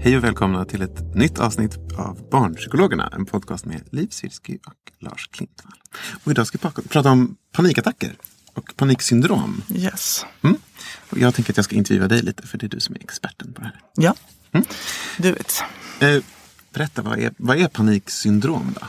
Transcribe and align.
Hej 0.00 0.16
och 0.16 0.24
välkomna 0.24 0.64
till 0.64 0.82
ett 0.82 1.14
nytt 1.14 1.38
avsnitt 1.38 1.76
av 1.98 2.28
Barnpsykologerna. 2.30 3.08
En 3.12 3.26
podcast 3.26 3.64
med 3.64 3.82
Liv 3.92 4.08
Sirski 4.10 4.58
och 4.66 4.92
Lars 5.00 5.28
Klintvall. 5.32 5.72
Och 6.24 6.30
idag 6.30 6.46
ska 6.46 6.58
vi 6.62 6.68
pra- 6.68 6.88
prata 6.88 7.10
om 7.10 7.36
panikattacker 7.52 8.16
och 8.54 8.76
paniksyndrom. 8.76 9.62
Yes. 9.74 10.26
Mm. 10.42 10.56
Och 11.10 11.18
jag 11.18 11.34
tänker 11.34 11.52
att 11.52 11.56
jag 11.56 11.64
ska 11.64 11.76
intervjua 11.76 12.08
dig 12.08 12.22
lite 12.22 12.46
för 12.46 12.58
det 12.58 12.66
är 12.66 12.68
du 12.68 12.80
som 12.80 12.94
är 12.94 13.00
experten 13.00 13.52
på 13.52 13.60
det 13.60 13.66
här. 13.66 13.80
Ja. 13.96 14.14
Du 15.18 15.32
vet. 15.32 15.62
Eh, 16.00 16.22
berätta, 16.72 17.02
vad 17.02 17.18
är, 17.18 17.32
vad 17.38 17.58
är 17.58 17.68
paniksyndrom 17.68 18.74
då? 18.80 18.86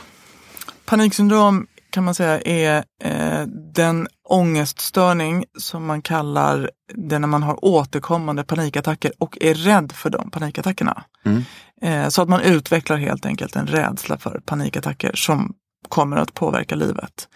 Paniksyndrom 0.84 1.66
kan 1.90 2.04
man 2.04 2.14
säga 2.14 2.40
är 2.40 2.84
eh, 3.04 3.46
den 3.74 4.08
ångeststörning 4.28 5.44
som 5.58 5.86
man 5.86 6.02
kallar 6.02 6.70
det 6.94 7.18
när 7.18 7.28
man 7.28 7.42
har 7.42 7.64
återkommande 7.64 8.44
panikattacker 8.44 9.12
och 9.18 9.38
är 9.40 9.54
rädd 9.54 9.92
för 9.92 10.10
de 10.10 10.30
panikattackerna. 10.30 11.04
Mm. 11.24 11.44
Eh, 11.82 12.08
så 12.08 12.22
att 12.22 12.28
man 12.28 12.40
utvecklar 12.40 12.96
helt 12.96 13.26
enkelt 13.26 13.56
en 13.56 13.66
rädsla 13.66 14.18
för 14.18 14.40
panikattacker 14.44 15.12
som 15.14 15.54
kommer 15.88 16.16
att 16.16 16.34
påverka 16.34 16.74
livet. 16.74 17.28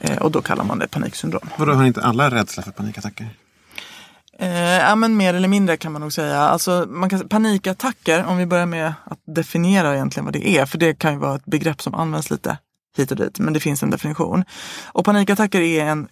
Eh, 0.00 0.18
och 0.18 0.30
då 0.30 0.42
kallar 0.42 0.64
man 0.64 0.78
det 0.78 0.88
paniksyndrom. 0.88 1.48
Vadå, 1.56 1.72
har 1.72 1.84
inte 1.84 2.02
alla 2.02 2.30
rädsla 2.30 2.62
för 2.62 2.70
panikattacker? 2.70 3.28
Eh, 4.38 4.48
ja, 4.58 4.94
men 4.94 5.16
mer 5.16 5.34
eller 5.34 5.48
mindre 5.48 5.76
kan 5.76 5.92
man 5.92 6.02
nog 6.02 6.12
säga. 6.12 6.38
Alltså, 6.38 6.86
man 6.88 7.10
kan, 7.10 7.28
panikattacker, 7.28 8.24
om 8.24 8.36
vi 8.36 8.46
börjar 8.46 8.66
med 8.66 8.94
att 9.04 9.18
definiera 9.26 9.94
egentligen 9.94 10.24
vad 10.24 10.32
det 10.32 10.48
är, 10.48 10.66
för 10.66 10.78
det 10.78 10.94
kan 10.94 11.12
ju 11.12 11.18
vara 11.18 11.34
ett 11.34 11.44
begrepp 11.44 11.82
som 11.82 11.94
används 11.94 12.30
lite 12.30 12.58
hit 12.96 13.10
och 13.10 13.16
dit, 13.16 13.38
men 13.38 13.52
det 13.52 13.60
finns 13.60 13.82
en 13.82 13.90
definition. 13.90 14.44
Och 14.86 15.04
panikattacker 15.04 15.60
är 15.60 15.84
en, 15.84 16.08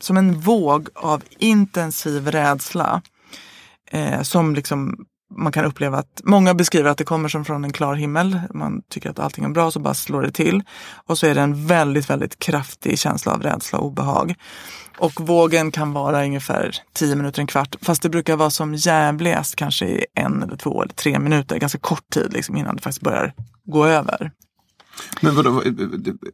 som 0.00 0.16
en 0.16 0.40
våg 0.40 0.88
av 0.94 1.22
intensiv 1.38 2.30
rädsla 2.30 3.02
eh, 3.90 4.22
som 4.22 4.54
liksom 4.54 5.06
man 5.36 5.52
kan 5.52 5.64
uppleva 5.64 5.98
att 5.98 6.20
många 6.24 6.54
beskriver 6.54 6.90
att 6.90 6.98
det 6.98 7.04
kommer 7.04 7.28
som 7.28 7.44
från 7.44 7.64
en 7.64 7.72
klar 7.72 7.94
himmel. 7.94 8.40
Man 8.54 8.82
tycker 8.90 9.10
att 9.10 9.18
allting 9.18 9.44
är 9.44 9.48
bra 9.48 9.70
så 9.70 9.80
bara 9.80 9.94
slår 9.94 10.22
det 10.22 10.32
till. 10.32 10.62
Och 11.06 11.18
så 11.18 11.26
är 11.26 11.34
det 11.34 11.40
en 11.40 11.66
väldigt, 11.66 12.10
väldigt 12.10 12.38
kraftig 12.38 12.98
känsla 12.98 13.32
av 13.32 13.42
rädsla 13.42 13.78
och 13.78 13.86
obehag. 13.86 14.34
Och 14.98 15.20
vågen 15.20 15.70
kan 15.70 15.92
vara 15.92 16.24
ungefär 16.24 16.76
10 16.92 17.16
minuter, 17.16 17.40
en 17.40 17.46
kvart. 17.46 17.76
Fast 17.82 18.02
det 18.02 18.08
brukar 18.08 18.36
vara 18.36 18.50
som 18.50 18.74
jävligast 18.74 19.56
kanske 19.56 19.86
i 19.86 20.06
en 20.14 20.42
eller 20.42 20.56
två 20.56 20.82
eller 20.82 20.94
tre 20.94 21.18
minuter. 21.18 21.58
Ganska 21.58 21.78
kort 21.78 22.10
tid 22.10 22.32
liksom, 22.32 22.56
innan 22.56 22.76
det 22.76 22.82
faktiskt 22.82 23.02
börjar 23.02 23.32
gå 23.64 23.86
över. 23.86 24.30
Men 25.20 25.34
vadå, 25.34 25.62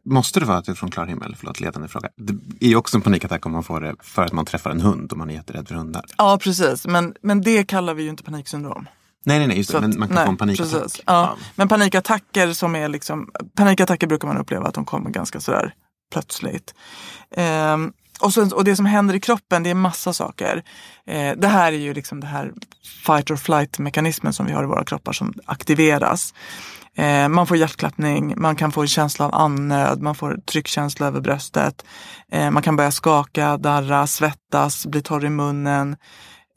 måste 0.03 0.39
det 0.39 0.45
vara 0.45 0.57
är 0.57 0.73
från 0.73 0.91
klar 0.91 1.05
himmel? 1.05 1.35
Förlåt, 1.39 1.59
ledande 1.59 1.87
fråga. 1.87 2.09
Det 2.15 2.65
är 2.65 2.69
ju 2.69 2.75
också 2.75 2.97
en 2.97 3.01
panikattack 3.01 3.45
om 3.45 3.51
man 3.51 3.63
får 3.63 3.81
det 3.81 3.95
för 4.01 4.21
att 4.21 4.33
man 4.33 4.45
träffar 4.45 4.71
en 4.71 4.81
hund 4.81 5.11
och 5.11 5.17
man 5.17 5.29
är 5.29 5.33
jätterädd 5.33 5.67
för 5.67 5.75
hundar. 5.75 6.05
Ja, 6.17 6.39
precis. 6.41 6.87
Men, 6.87 7.13
men 7.21 7.41
det 7.41 7.63
kallar 7.63 7.93
vi 7.93 8.03
ju 8.03 8.09
inte 8.09 8.23
paniksyndrom. 8.23 8.87
Nej, 9.25 9.39
nej, 9.39 9.47
nej, 9.47 9.57
just 9.57 9.71
det. 9.71 9.81
Men 9.81 9.99
man 9.99 10.07
kan 10.07 10.15
nej, 10.15 10.25
få 10.25 10.31
en 10.31 10.37
panikattack. 10.37 10.81
precis. 10.81 11.01
Ja. 11.05 11.37
Men 11.55 11.67
panikattacker 11.67 12.53
som 12.53 12.75
är 12.75 12.89
liksom, 12.89 13.29
panikattacker 13.55 14.07
brukar 14.07 14.27
man 14.27 14.37
uppleva 14.37 14.67
att 14.67 14.73
de 14.73 14.85
kommer 14.85 15.09
ganska 15.09 15.39
sådär 15.39 15.73
plötsligt. 16.11 16.73
Ehm, 17.35 17.93
och, 18.19 18.33
sen, 18.33 18.53
och 18.53 18.63
det 18.63 18.75
som 18.75 18.85
händer 18.85 19.15
i 19.15 19.19
kroppen 19.19 19.63
det 19.63 19.69
är 19.69 19.73
massa 19.73 20.13
saker. 20.13 20.63
Eh, 21.07 21.31
det 21.37 21.47
här 21.47 21.71
är 21.71 21.77
ju 21.77 21.93
liksom 21.93 22.19
det 22.19 22.27
här 22.27 22.51
fight 23.05 23.31
or 23.31 23.35
flight 23.35 23.79
mekanismen 23.79 24.33
som 24.33 24.45
vi 24.45 24.51
har 24.51 24.63
i 24.63 24.67
våra 24.67 24.85
kroppar 24.85 25.13
som 25.13 25.33
aktiveras. 25.45 26.33
Eh, 26.95 27.27
man 27.27 27.47
får 27.47 27.57
hjärtklappning, 27.57 28.33
man 28.37 28.55
kan 28.55 28.71
få 28.71 28.81
en 28.81 28.87
känsla 28.87 29.25
av 29.25 29.35
andnöd, 29.35 30.01
man 30.01 30.15
får 30.15 30.37
tryckkänsla 30.45 31.07
över 31.07 31.21
bröstet. 31.21 31.85
Eh, 32.31 32.51
man 32.51 32.63
kan 32.63 32.75
börja 32.75 32.91
skaka, 32.91 33.57
darra, 33.57 34.07
svettas, 34.07 34.85
bli 34.85 35.01
torr 35.01 35.25
i 35.25 35.29
munnen, 35.29 35.95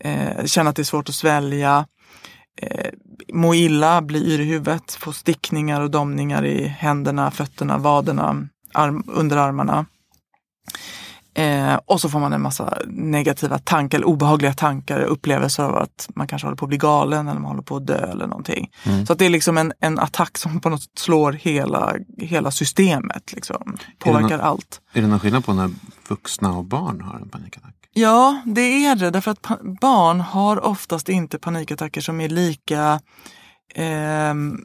eh, 0.05 0.45
känna 0.45 0.71
att 0.71 0.77
det 0.77 0.83
är 0.83 0.85
svårt 0.85 1.09
att 1.09 1.15
svälja 1.15 1.87
eh, 2.63 2.91
må 3.33 3.55
illa, 3.55 4.03
bli 4.03 4.35
yr 4.35 4.41
i 4.41 4.45
huvudet, 4.45 4.93
få 4.93 5.13
stickningar 5.13 5.81
och 5.81 5.91
domningar 5.91 6.45
i 6.45 6.67
händerna, 6.67 7.31
fötterna, 7.31 7.79
vaderna, 7.79 8.49
arm, 8.75 9.05
underarmarna. 9.07 9.87
Eh, 11.35 11.75
och 11.87 12.01
så 12.01 12.09
får 12.09 12.21
man 12.21 12.33
en 12.33 12.43
massa 12.43 12.79
negativa 12.87 13.59
tankar, 13.59 13.99
eller 13.99 14.09
obehagliga 14.09 14.53
tankar, 14.53 15.01
upplevelser 15.01 15.63
av 15.65 15.77
att 15.77 16.09
man 16.15 16.27
kanske 16.27 16.47
håller 16.47 16.57
på 16.57 16.65
att 16.65 16.69
bli 16.69 16.79
galen 16.79 17.29
eller 17.29 17.41
man 17.41 17.51
håller 17.51 17.63
på 17.63 17.77
att 17.77 17.87
dö 17.87 18.11
eller 18.11 18.27
någonting. 18.27 18.71
Så 19.07 19.13
att 19.13 19.19
det 19.19 19.27
är 19.27 19.31
liksom 19.31 19.59
en, 19.59 19.73
en 19.81 19.99
attack 19.99 20.39
som 20.39 20.61
på 20.61 20.69
något 20.69 20.83
slår 20.99 21.33
hela, 21.33 21.95
hela 22.19 22.51
systemet, 22.51 23.33
liksom. 23.33 23.77
påverkar 23.99 24.39
nå- 24.39 24.45
allt. 24.45 24.81
Är 24.93 25.03
det 25.03 25.09
någon 25.09 25.21
skillnad 25.21 25.45
på 25.45 25.53
när 25.55 25.71
vuxna 26.09 26.57
och 26.57 26.65
barn 26.65 27.01
har 27.01 27.21
en 27.21 27.29
panikattack? 27.29 27.75
Ja, 27.95 28.43
det 28.47 28.87
är 28.87 28.97
det. 28.97 29.11
Därför 29.11 29.31
att 29.31 29.47
barn 29.81 30.21
har 30.21 30.65
oftast 30.65 31.09
inte 31.09 31.39
panikattacker 31.39 32.01
som 32.01 32.21
är 32.21 32.29
lika... 32.29 33.01
ehm, 33.75 34.59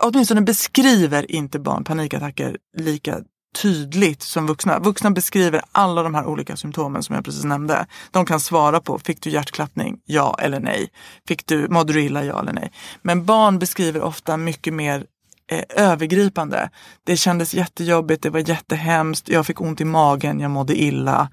åtminstone 0.00 0.40
beskriver 0.40 1.30
inte 1.30 1.58
barn 1.58 1.84
panikattacker 1.84 2.56
lika 2.76 3.18
tydligt 3.62 4.22
som 4.22 4.46
vuxna. 4.46 4.78
Vuxna 4.78 5.10
beskriver 5.10 5.62
alla 5.72 6.02
de 6.02 6.14
här 6.14 6.26
olika 6.26 6.56
symptomen 6.56 7.02
som 7.02 7.14
jag 7.14 7.24
precis 7.24 7.44
nämnde. 7.44 7.86
De 8.10 8.26
kan 8.26 8.40
svara 8.40 8.80
på, 8.80 8.98
fick 8.98 9.22
du 9.22 9.30
hjärtklappning? 9.30 9.98
Ja 10.04 10.36
eller 10.40 10.60
nej. 10.60 10.88
Fick 11.28 11.46
du, 11.46 11.68
mådde 11.68 11.92
du 11.92 12.02
illa? 12.02 12.24
Ja 12.24 12.40
eller 12.40 12.52
nej. 12.52 12.72
Men 13.02 13.24
barn 13.24 13.58
beskriver 13.58 14.02
ofta 14.02 14.36
mycket 14.36 14.74
mer 14.74 15.04
eh, 15.50 15.62
övergripande. 15.68 16.70
Det 17.04 17.16
kändes 17.16 17.54
jättejobbigt, 17.54 18.22
det 18.22 18.30
var 18.30 18.48
jättehemskt, 18.48 19.28
jag 19.28 19.46
fick 19.46 19.60
ont 19.60 19.80
i 19.80 19.84
magen, 19.84 20.40
jag 20.40 20.50
mådde 20.50 20.82
illa, 20.82 21.28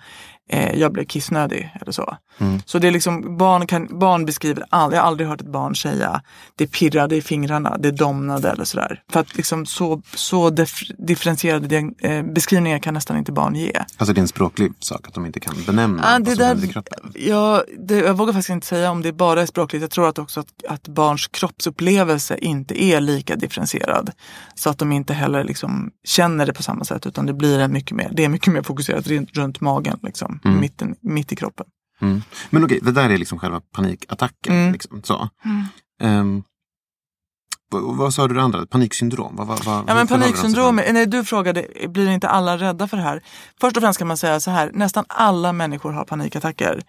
eh, 0.50 0.80
jag 0.80 0.92
blev 0.94 1.06
kissnödig 1.06 1.72
eller 1.82 1.92
så. 1.92 2.18
Så 2.66 2.80
det 2.80 2.88
är 2.88 2.92
liksom, 2.92 3.38
barn, 3.38 3.68
kan, 3.68 4.00
barn 4.00 4.26
beskriver 4.26 4.64
all, 4.70 4.94
jag 4.94 5.02
har 5.02 5.08
aldrig 5.08 5.28
hört 5.30 5.42
ett 5.42 5.48
barn 5.48 5.76
säga 5.76 6.22
det 6.56 6.68
pirrade 6.68 7.16
i 7.16 7.22
fingrarna, 7.22 7.78
det 7.78 7.92
domnade 7.92 8.50
eller 8.50 8.64
sådär. 8.66 9.02
För 9.12 9.20
att 9.20 9.38
liksom 9.38 9.66
så, 9.66 10.02
så 10.16 10.50
dif- 10.50 10.92
differentierade 11.08 11.92
eh, 12.02 12.24
beskrivningar 12.24 12.80
kan 12.80 12.94
nästan 12.94 13.18
inte 13.18 13.32
barn 13.32 13.56
ge. 13.56 13.72
Alltså 13.98 14.14
det 14.14 14.20
är 14.20 14.22
en 14.22 14.28
språklig 14.28 14.72
sak 14.80 15.08
att 15.08 15.14
de 15.14 15.26
inte 15.26 15.40
kan 15.40 15.56
benämna 15.66 16.04
Ja, 16.04 16.10
vad 16.12 16.22
det 16.24 16.32
som 16.32 16.40
där, 16.40 16.48
händer 16.48 16.68
i 16.68 16.72
kroppen. 16.72 17.12
ja, 17.16 17.64
det, 17.80 17.96
jag 17.98 18.14
vågar 18.18 18.34
faktiskt 18.34 18.50
inte 18.50 18.68
säga 18.68 18.92
om 18.92 19.02
det 19.02 19.12
bara 19.14 19.42
är 19.42 19.46
språkligt. 19.46 19.82
Jag 19.82 19.92
tror 19.92 20.10
att 20.10 20.20
också 20.20 20.40
att, 20.40 20.48
att 20.70 20.88
barns 20.88 21.28
kroppsupplevelse 21.28 22.38
inte 22.38 22.84
är 22.84 23.02
lika 23.02 23.36
differentierad. 23.36 24.12
Så 24.56 24.70
att 24.70 24.78
de 24.78 24.92
inte 24.92 25.14
heller 25.14 25.44
liksom 25.44 25.92
känner 26.04 26.46
det 26.46 26.54
på 26.54 26.64
samma 26.64 26.84
sätt 26.84 27.06
utan 27.06 27.26
det 27.26 27.34
blir 27.34 27.60
en 27.60 27.72
mycket 27.74 27.92
mer, 27.98 28.12
det 28.14 28.24
är 28.26 28.30
mycket 28.30 28.54
mer 28.54 28.62
fokuserat 28.62 29.08
runt, 29.08 29.38
runt 29.38 29.62
magen, 29.62 30.00
liksom, 30.04 30.35
mitten, 30.44 30.96
mitt 31.02 31.32
i 31.32 31.36
kroppen. 31.36 31.66
Mm. 32.02 32.22
Men 32.50 32.64
okej, 32.64 32.80
det 32.82 32.92
där 32.92 33.10
är 33.10 33.18
liksom 33.18 33.40
själva 33.40 33.62
panikattacken. 33.72 34.54
Mm. 34.56 34.74
Liksom, 34.74 35.04
så. 35.04 35.30
Ehm, 36.02 36.44
vad, 37.70 37.98
vad 37.98 38.14
sa 38.14 38.28
du 38.28 38.36
det 38.36 38.42
andra? 38.42 38.66
Paniksyndrom? 38.66 39.36
Vad, 39.36 39.48
vad, 39.48 39.66
vad, 39.66 39.84
Ja 39.88 39.96
men 39.96 40.08
paniksyndrom, 40.08 40.76
nej, 40.76 41.06
du 41.06 41.24
frågade, 41.24 41.68
blir 41.88 42.10
inte 42.10 42.28
alla 42.28 42.58
rädda 42.58 42.88
för 42.88 42.98
det 42.98 43.04
här? 43.04 43.24
Först 43.62 43.78
och 43.78 43.84
främst 43.84 44.00
kan 44.00 44.08
man 44.08 44.18
säga 44.18 44.40
så 44.40 44.52
här, 44.52 44.72
nästan 44.74 45.06
alla 45.08 45.54
människor 45.54 45.92
har 45.92 46.06
panikattacker 46.06 46.82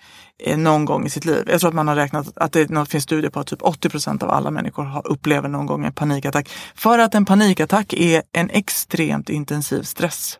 eh, 0.44 0.58
någon 0.58 0.84
gång 0.84 1.06
i 1.06 1.10
sitt 1.10 1.24
liv. 1.24 1.44
Jag 1.46 1.60
tror 1.60 1.68
att 1.68 1.74
man 1.74 1.88
har 1.88 1.96
räknat 1.96 2.38
att 2.38 2.52
det 2.52 2.86
finns 2.88 3.04
studier 3.04 3.30
på 3.30 3.40
att 3.40 3.46
typ 3.46 3.62
80 3.62 3.88
procent 3.88 4.22
av 4.22 4.30
alla 4.30 4.50
människor 4.50 4.84
har, 4.84 5.06
upplever 5.06 5.48
någon 5.48 5.66
gång 5.66 5.84
en 5.84 5.92
panikattack. 5.92 6.48
För 6.74 6.98
att 6.98 7.14
en 7.14 7.24
panikattack 7.24 7.92
är 7.92 8.22
en 8.32 8.50
extremt 8.50 9.28
intensiv 9.28 9.82
stress 9.82 10.38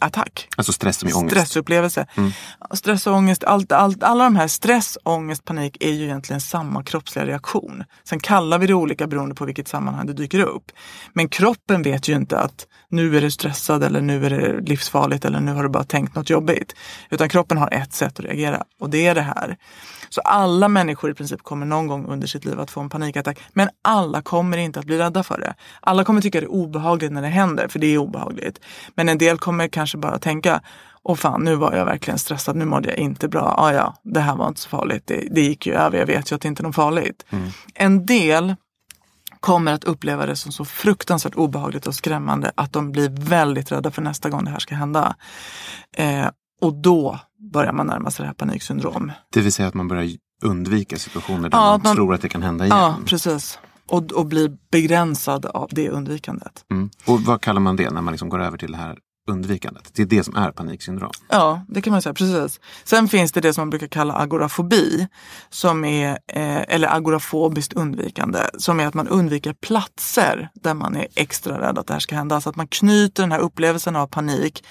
attack. 0.00 0.48
Alltså 0.56 0.72
stress 0.72 0.98
som 0.98 1.08
är 1.08 1.16
ångest? 1.16 1.36
Stressupplevelse. 1.36 2.06
Stress 2.74 3.06
och 3.06 3.14
ångest, 3.14 3.44
allt, 3.44 3.72
allt, 3.72 4.02
alla 4.02 4.24
de 4.24 4.36
här 4.36 4.48
stress, 4.48 4.98
ångest, 5.04 5.44
panik 5.44 5.76
är 5.80 5.90
ju 5.90 6.04
egentligen 6.04 6.40
samma 6.40 6.82
kroppsliga 6.82 7.26
reaktion. 7.26 7.84
Sen 8.08 8.20
kallar 8.20 8.58
vi 8.58 8.66
det 8.66 8.74
olika 8.74 9.06
beroende 9.06 9.34
på 9.34 9.44
vilket 9.44 9.68
sammanhang 9.68 10.06
det 10.06 10.12
dyker 10.12 10.40
upp. 10.40 10.72
Men 11.12 11.28
kroppen 11.28 11.82
vet 11.82 12.08
ju 12.08 12.14
inte 12.16 12.38
att 12.38 12.66
nu 12.88 13.16
är 13.16 13.20
du 13.20 13.30
stressad 13.30 13.82
eller 13.82 14.00
nu 14.00 14.26
är 14.26 14.30
det 14.30 14.60
livsfarligt 14.60 15.24
eller 15.24 15.40
nu 15.40 15.52
har 15.52 15.62
du 15.62 15.68
bara 15.68 15.84
tänkt 15.84 16.14
något 16.14 16.30
jobbigt. 16.30 16.74
Utan 17.10 17.28
kroppen 17.28 17.58
har 17.58 17.74
ett 17.74 17.92
sätt 17.92 18.18
att 18.18 18.24
reagera 18.24 18.62
och 18.80 18.90
det 18.90 19.06
är 19.06 19.14
det 19.14 19.20
här. 19.20 19.56
Så 20.14 20.20
alla 20.20 20.68
människor 20.68 21.10
i 21.10 21.14
princip 21.14 21.42
kommer 21.42 21.66
någon 21.66 21.86
gång 21.86 22.06
under 22.06 22.26
sitt 22.26 22.44
liv 22.44 22.60
att 22.60 22.70
få 22.70 22.80
en 22.80 22.88
panikattack. 22.88 23.38
Men 23.52 23.68
alla 23.82 24.22
kommer 24.22 24.56
inte 24.56 24.80
att 24.80 24.86
bli 24.86 24.98
rädda 24.98 25.22
för 25.22 25.38
det. 25.38 25.54
Alla 25.80 26.04
kommer 26.04 26.20
tycka 26.20 26.40
det 26.40 26.46
är 26.46 26.50
obehagligt 26.50 27.12
när 27.12 27.22
det 27.22 27.28
händer, 27.28 27.68
för 27.68 27.78
det 27.78 27.86
är 27.86 27.98
obehagligt. 27.98 28.60
Men 28.94 29.08
en 29.08 29.18
del 29.18 29.38
kommer 29.38 29.68
kanske 29.68 29.98
bara 29.98 30.18
tänka, 30.18 30.60
åh 31.02 31.16
fan, 31.16 31.44
nu 31.44 31.54
var 31.54 31.72
jag 31.74 31.84
verkligen 31.84 32.18
stressad, 32.18 32.56
nu 32.56 32.64
mådde 32.64 32.88
jag 32.88 32.98
inte 32.98 33.28
bra. 33.28 33.54
Ah, 33.58 33.72
ja, 33.72 33.94
det 34.02 34.20
här 34.20 34.36
var 34.36 34.48
inte 34.48 34.60
så 34.60 34.68
farligt, 34.68 35.02
det, 35.06 35.28
det 35.30 35.40
gick 35.40 35.66
ju 35.66 35.74
över, 35.74 35.98
jag 35.98 36.06
vet 36.06 36.32
ju 36.32 36.36
att 36.36 36.42
det 36.42 36.48
inte 36.48 36.62
är 36.62 36.64
något 36.64 36.74
farligt. 36.74 37.24
En 37.74 38.06
del 38.06 38.54
kommer 39.40 39.72
att 39.72 39.84
uppleva 39.84 40.26
det 40.26 40.36
som 40.36 40.52
så 40.52 40.64
fruktansvärt 40.64 41.34
obehagligt 41.34 41.86
och 41.86 41.94
skrämmande 41.94 42.52
att 42.54 42.72
de 42.72 42.92
blir 42.92 43.08
väldigt 43.08 43.72
rädda 43.72 43.90
för 43.90 44.02
nästa 44.02 44.30
gång 44.30 44.44
det 44.44 44.50
här 44.50 44.58
ska 44.58 44.74
hända. 44.74 45.16
Eh, 45.96 46.26
och 46.60 46.74
då 46.74 47.20
börjar 47.52 47.72
man 47.72 47.86
närma 47.86 48.10
sig 48.10 48.22
det 48.22 48.26
här 48.26 48.34
paniksyndrom. 48.34 49.12
Det 49.32 49.40
vill 49.40 49.52
säga 49.52 49.68
att 49.68 49.74
man 49.74 49.88
börjar 49.88 50.10
undvika 50.42 50.96
situationer 50.96 51.48
där 51.48 51.58
Ja, 51.58 51.70
man, 51.70 51.80
man- 51.84 51.94
tror 51.96 52.14
att 52.14 52.20
det 52.22 52.28
kan 52.28 52.42
hända 52.42 52.64
igen. 52.64 52.76
Ja, 52.78 52.96
precis. 53.06 53.58
Och, 53.88 54.12
och 54.12 54.26
blir 54.26 54.56
begränsad 54.70 55.46
av 55.46 55.68
det 55.72 55.90
undvikandet. 55.90 56.64
Mm. 56.70 56.90
Och 57.06 57.20
vad 57.20 57.40
kallar 57.40 57.60
man 57.60 57.76
det 57.76 57.90
när 57.90 58.00
man 58.02 58.12
liksom 58.12 58.28
går 58.28 58.42
över 58.42 58.58
till 58.58 58.72
det 58.72 58.78
här 58.78 58.98
undvikandet? 59.30 59.90
Det 59.94 60.02
är 60.02 60.06
det 60.06 60.24
som 60.24 60.36
är 60.36 60.50
paniksyndrom. 60.50 61.10
Ja, 61.28 61.64
det 61.68 61.82
kan 61.82 61.90
man 61.92 62.02
säga. 62.02 62.14
Precis. 62.14 62.60
Sen 62.84 63.08
finns 63.08 63.32
det 63.32 63.40
det 63.40 63.52
som 63.54 63.62
man 63.62 63.70
brukar 63.70 63.86
kalla 63.86 64.14
agorafobi. 64.14 65.06
Som 65.50 65.84
är, 65.84 66.10
eh, 66.10 66.74
eller 66.74 66.94
agorafobiskt 66.96 67.72
undvikande. 67.72 68.38
Som 68.58 68.80
är 68.80 68.86
att 68.86 68.94
man 68.94 69.08
undviker 69.08 69.52
platser 69.52 70.48
där 70.54 70.74
man 70.74 70.96
är 70.96 71.06
extra 71.14 71.60
rädd 71.68 71.78
att 71.78 71.86
det 71.86 71.92
här 71.92 72.00
ska 72.00 72.14
hända. 72.16 72.40
Så 72.40 72.50
att 72.50 72.56
man 72.56 72.66
knyter 72.68 73.22
den 73.22 73.32
här 73.32 73.38
upplevelsen 73.38 73.96
av 73.96 74.06
panik 74.06 74.64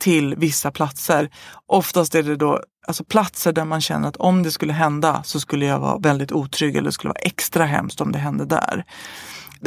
till 0.00 0.34
vissa 0.36 0.70
platser. 0.70 1.30
Oftast 1.66 2.14
är 2.14 2.22
det 2.22 2.36
då 2.36 2.60
alltså 2.86 3.04
platser 3.04 3.52
där 3.52 3.64
man 3.64 3.80
känner 3.80 4.08
att 4.08 4.16
om 4.16 4.42
det 4.42 4.50
skulle 4.50 4.72
hända 4.72 5.22
så 5.22 5.40
skulle 5.40 5.66
jag 5.66 5.78
vara 5.78 5.98
väldigt 5.98 6.32
otrygg 6.32 6.76
eller 6.76 6.88
det 6.88 6.92
skulle 6.92 7.08
vara 7.08 7.20
extra 7.20 7.64
hemskt 7.64 8.00
om 8.00 8.12
det 8.12 8.18
hände 8.18 8.44
där. 8.44 8.84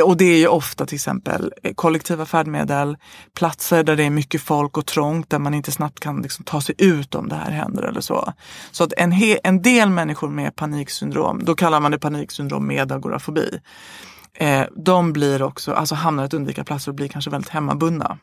Och 0.03 0.17
det 0.17 0.25
är 0.25 0.37
ju 0.37 0.47
ofta 0.47 0.85
till 0.85 0.95
exempel 0.95 1.53
kollektiva 1.75 2.25
färdmedel, 2.25 2.97
platser 3.35 3.83
där 3.83 3.95
det 3.95 4.03
är 4.03 4.09
mycket 4.09 4.41
folk 4.41 4.77
och 4.77 4.85
trångt 4.85 5.29
där 5.29 5.39
man 5.39 5.53
inte 5.53 5.71
snabbt 5.71 5.99
kan 5.99 6.21
liksom 6.21 6.45
ta 6.45 6.61
sig 6.61 6.75
ut 6.77 7.15
om 7.15 7.29
det 7.29 7.35
här 7.35 7.51
händer 7.51 7.83
eller 7.83 8.01
så. 8.01 8.33
Så 8.71 8.83
att 8.83 8.93
en, 8.97 9.13
en 9.43 9.61
del 9.61 9.89
människor 9.89 10.29
med 10.29 10.55
paniksyndrom, 10.55 11.41
då 11.43 11.55
kallar 11.55 11.79
man 11.79 11.91
det 11.91 11.99
paniksyndrom 11.99 12.67
med 12.67 12.91
agorafobi. 12.91 13.59
Eh, 14.33 14.63
de 14.75 15.13
blir 15.13 15.41
också, 15.41 15.73
alltså 15.73 15.95
hamnar 15.95 16.23
att 16.23 16.33
undvika 16.33 16.63
platser 16.63 16.91
och 16.91 16.95
blir 16.95 17.07
kanske 17.07 17.31
väldigt 17.31 17.49
hemmabundna. 17.49 18.17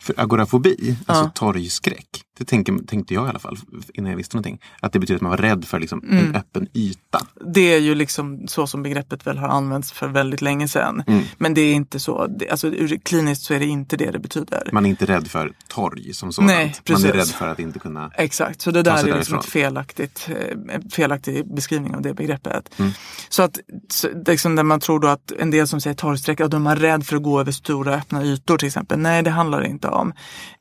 För 0.00 0.20
agorafobi, 0.20 0.96
alltså 1.06 1.24
Ja. 1.24 1.30
torgskräck, 1.34 2.22
det 2.38 2.44
tänkte, 2.44 2.78
tänkte 2.86 3.14
jag 3.14 3.26
i 3.26 3.28
alla 3.28 3.38
fall 3.38 3.58
innan 3.94 4.10
jag 4.10 4.16
visste 4.16 4.36
någonting. 4.36 4.60
Att 4.80 4.92
det 4.92 4.98
betyder 4.98 5.16
att 5.16 5.22
man 5.22 5.30
var 5.30 5.36
rädd 5.36 5.64
för 5.64 5.80
liksom 5.80 6.02
Mm. 6.02 6.26
en 6.26 6.36
öppen 6.36 6.66
yta. 6.74 7.26
Det 7.54 7.74
är 7.74 7.78
ju 7.78 7.94
liksom 7.94 8.48
så 8.48 8.66
som 8.66 8.82
begreppet 8.82 9.26
väl 9.26 9.38
har 9.38 9.48
använts 9.48 9.92
för 9.92 10.08
väldigt 10.08 10.40
länge 10.42 10.68
sedan. 10.68 11.02
Mm. 11.06 11.22
Men 11.38 11.54
det 11.54 11.60
är 11.60 11.74
inte 11.74 12.00
så, 12.00 12.28
alltså 12.50 12.72
kliniskt 13.04 13.44
så 13.44 13.54
är 13.54 13.58
det 13.58 13.66
inte 13.66 13.96
det 13.96 14.10
det 14.10 14.18
betyder. 14.18 14.68
Man 14.72 14.86
är 14.86 14.90
inte 14.90 15.06
rädd 15.06 15.28
för 15.28 15.52
torg 15.68 16.14
som 16.14 16.32
sådant. 16.32 16.46
Nej, 16.50 16.64
man 16.66 16.74
precis. 16.84 17.04
är 17.04 17.12
rädd 17.12 17.28
för 17.28 17.48
att 17.48 17.58
inte 17.58 17.78
kunna... 17.78 18.10
Exakt, 18.14 18.60
så 18.60 18.70
det 18.70 18.82
där 18.82 19.08
är 19.08 19.16
liksom 19.16 19.38
ett 19.38 19.44
felaktigt, 19.44 20.28
eh, 20.28 20.80
felaktig 20.92 21.54
beskrivning 21.54 21.94
av 21.94 22.02
det 22.02 22.14
begreppet. 22.14 22.78
Mm. 22.78 22.92
Så 23.28 23.42
att 23.42 23.58
så, 23.88 24.08
liksom 24.26 24.56
där 24.56 24.62
man 24.62 24.80
tror 24.80 25.00
då 25.00 25.08
att 25.08 25.32
en 25.32 25.50
del 25.50 25.68
som 25.68 25.80
säger 25.80 25.94
torgsträck, 25.96 26.40
att 26.40 26.50
de 26.50 26.66
är 26.66 26.76
rädd 26.76 27.06
för 27.06 27.16
att 27.16 27.22
gå 27.22 27.40
över 27.40 27.52
stora 27.52 27.94
öppna 27.94 28.24
ytor 28.24 28.58
till 28.58 28.68
exempel. 28.68 28.98
Nej, 28.98 29.22
det 29.22 29.30
handlar 29.30 29.60
det 29.60 29.68
inte 29.68 29.88
om. 29.88 30.12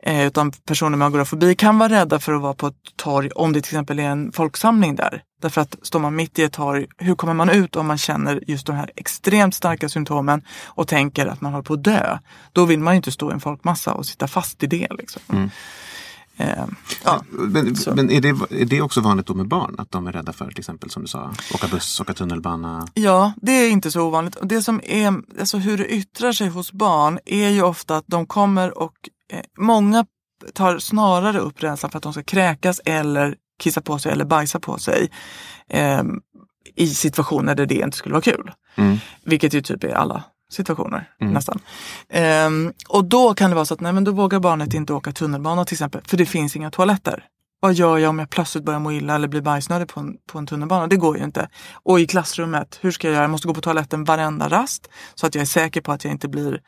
Eh, 0.03 0.27
utan 0.27 0.51
personer 0.51 0.97
med 0.97 1.05
agorafobi 1.07 1.55
kan 1.61 1.77
vara 1.77 1.89
rädda 1.89 2.19
för 2.19 2.33
att 2.33 2.41
vara 2.41 2.53
på 2.53 2.67
ett 2.67 2.95
torg 2.95 3.31
om 3.31 3.53
det 3.53 3.61
till 3.61 3.69
exempel 3.69 3.99
är 3.99 4.03
en 4.03 4.31
folksamling 4.31 4.95
där. 4.95 5.23
Därför 5.41 5.61
att 5.61 5.75
står 5.81 5.99
man 5.99 6.15
mitt 6.15 6.39
i 6.39 6.43
ett 6.43 6.53
torg, 6.53 6.87
hur 6.97 7.15
kommer 7.15 7.33
man 7.33 7.49
ut 7.49 7.75
om 7.75 7.87
man 7.87 7.97
känner 7.97 8.43
just 8.47 8.67
de 8.67 8.75
här 8.75 8.91
extremt 8.95 9.55
starka 9.55 9.89
symptomen 9.89 10.41
och 10.65 10.87
tänker 10.87 11.27
att 11.27 11.41
man 11.41 11.51
håller 11.51 11.63
på 11.63 11.73
att 11.73 11.83
dö? 11.83 12.17
Då 12.51 12.65
vill 12.65 12.79
man 12.79 12.93
ju 12.93 12.95
inte 12.95 13.11
stå 13.11 13.29
i 13.29 13.33
en 13.33 13.39
folkmassa 13.39 13.93
och 13.93 14.05
sitta 14.05 14.27
fast 14.27 14.63
i 14.63 14.67
det. 14.67 14.87
Liksom. 14.91 15.21
Mm. 15.29 15.49
Eh, 16.37 16.65
ja. 17.03 17.23
Men, 17.29 17.75
men 17.95 18.11
är, 18.11 18.21
det, 18.21 18.61
är 18.61 18.65
det 18.65 18.81
också 18.81 19.01
vanligt 19.01 19.25
då 19.25 19.33
med 19.33 19.47
barn? 19.47 19.75
Att 19.77 19.91
de 19.91 20.07
är 20.07 20.11
rädda 20.11 20.33
för 20.33 20.47
till 20.47 20.59
exempel 20.59 20.89
som 20.89 21.01
du 21.01 21.07
sa, 21.07 21.33
åka 21.53 21.67
buss, 21.67 22.01
åka 22.01 22.13
tunnelbana? 22.13 22.87
Ja, 22.93 23.33
det 23.41 23.51
är 23.51 23.69
inte 23.69 23.91
så 23.91 24.01
ovanligt. 24.01 24.35
Och 24.35 24.47
det 24.47 24.61
som 24.61 24.81
är, 24.83 25.13
alltså 25.39 25.57
hur 25.57 25.77
det 25.77 25.87
yttrar 25.87 26.31
sig 26.31 26.47
hos 26.47 26.71
barn 26.71 27.19
är 27.25 27.49
ju 27.49 27.63
ofta 27.63 27.97
att 27.97 28.05
de 28.07 28.25
kommer 28.25 28.77
och 28.77 28.93
eh, 29.33 29.39
många 29.57 30.05
tar 30.53 30.79
snarare 30.79 31.39
upp 31.39 31.63
rädslan 31.63 31.91
för 31.91 31.97
att 31.97 32.03
de 32.03 32.13
ska 32.13 32.23
kräkas 32.23 32.81
eller 32.85 33.35
kissa 33.59 33.81
på 33.81 33.99
sig 33.99 34.11
eller 34.11 34.25
bajsa 34.25 34.59
på 34.59 34.77
sig 34.77 35.11
eh, 35.69 36.03
i 36.75 36.87
situationer 36.87 37.55
där 37.55 37.65
det 37.65 37.75
inte 37.75 37.97
skulle 37.97 38.13
vara 38.13 38.21
kul. 38.21 38.51
Mm. 38.75 38.97
Vilket 39.23 39.53
ju 39.53 39.61
typ 39.61 39.83
är 39.83 39.93
alla 39.93 40.23
situationer 40.51 41.09
nästan. 41.19 41.59
Ehm, 42.09 42.73
och 42.89 43.05
då 43.05 43.33
kan 43.33 43.49
det 43.49 43.55
vara 43.55 43.65
så 43.65 43.73
att 43.73 43.79
nej, 43.79 43.93
men 43.93 44.03
då 44.03 44.11
vågar 44.11 44.39
barnet 44.39 44.73
inte 44.73 44.93
åka 44.93 45.11
tunnelbana 45.11 45.65
till 45.65 45.75
exempel 45.75 46.01
för 46.05 46.17
det 46.17 46.25
finns 46.25 46.55
inga 46.55 46.71
toaletter. 46.71 47.25
Vad 47.59 47.73
gör 47.73 47.97
jag 47.97 48.09
om 48.09 48.19
jag 48.19 48.29
plötsligt 48.29 48.63
börjar 48.63 48.79
må 48.79 48.91
illa 48.91 49.15
eller 49.15 49.27
blir 49.27 49.41
bajsnödig 49.41 49.87
på 49.87 49.99
en, 49.99 50.17
på 50.31 50.37
en 50.37 50.47
tunnelbana? 50.47 50.87
Det 50.87 50.95
går 50.95 51.17
ju 51.17 51.23
inte. 51.23 51.49
Och 51.83 51.99
i 51.99 52.07
klassrummet, 52.07 52.79
hur 52.81 52.91
ska 52.91 53.07
jag 53.07 53.13
göra? 53.13 53.23
Jag 53.23 53.31
måste 53.31 53.47
gå 53.47 53.53
på 53.53 53.61
toaletten 53.61 54.03
varenda 54.03 54.49
rast 54.49 54.89
så 55.15 55.27
att 55.27 55.35
jag 55.35 55.41
är 55.41 55.45
säker 55.45 55.81
på 55.81 55.91
att 55.91 56.03
jag 56.03 56.11
inte 56.11 56.27
blir 56.27 56.61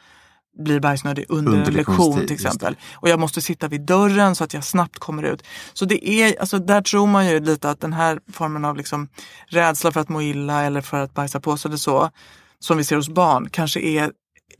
blir 0.58 0.80
bajsnödig 0.80 1.26
under, 1.30 1.52
Under 1.52 1.68
en 1.68 1.74
lektion 1.74 2.20
till 2.20 2.34
exempel. 2.34 2.76
Och 2.94 3.10
jag 3.10 3.20
måste 3.20 3.42
sitta 3.42 3.68
vid 3.68 3.82
dörren 3.82 4.36
så 4.36 4.44
att 4.44 4.54
jag 4.54 4.64
snabbt 4.64 5.00
kommer 5.00 5.24
ut. 5.24 5.44
Så 5.74 5.86
det 5.86 6.10
är, 6.10 6.40
alltså 6.40 6.60
där 6.60 6.82
tror 6.82 7.08
man 7.08 7.28
ju 7.28 7.40
lite 7.40 7.70
att 7.70 7.80
den 7.80 7.94
här 7.94 8.20
formen 8.34 8.66
av 8.66 8.78
liksom 8.78 9.08
rädsla 9.48 9.92
för 9.92 10.00
att 10.00 10.10
må 10.10 10.22
illa 10.22 10.64
eller 10.64 10.82
för 10.82 11.02
att 11.02 11.14
bajsa 11.14 11.40
på 11.40 11.58
sig 11.58 11.70
eller 11.70 11.78
så, 11.78 12.10
som 12.60 12.78
vi 12.78 12.84
ser 12.84 12.96
hos 12.96 13.10
barn, 13.10 13.50
kanske 13.50 13.80
är 13.80 14.12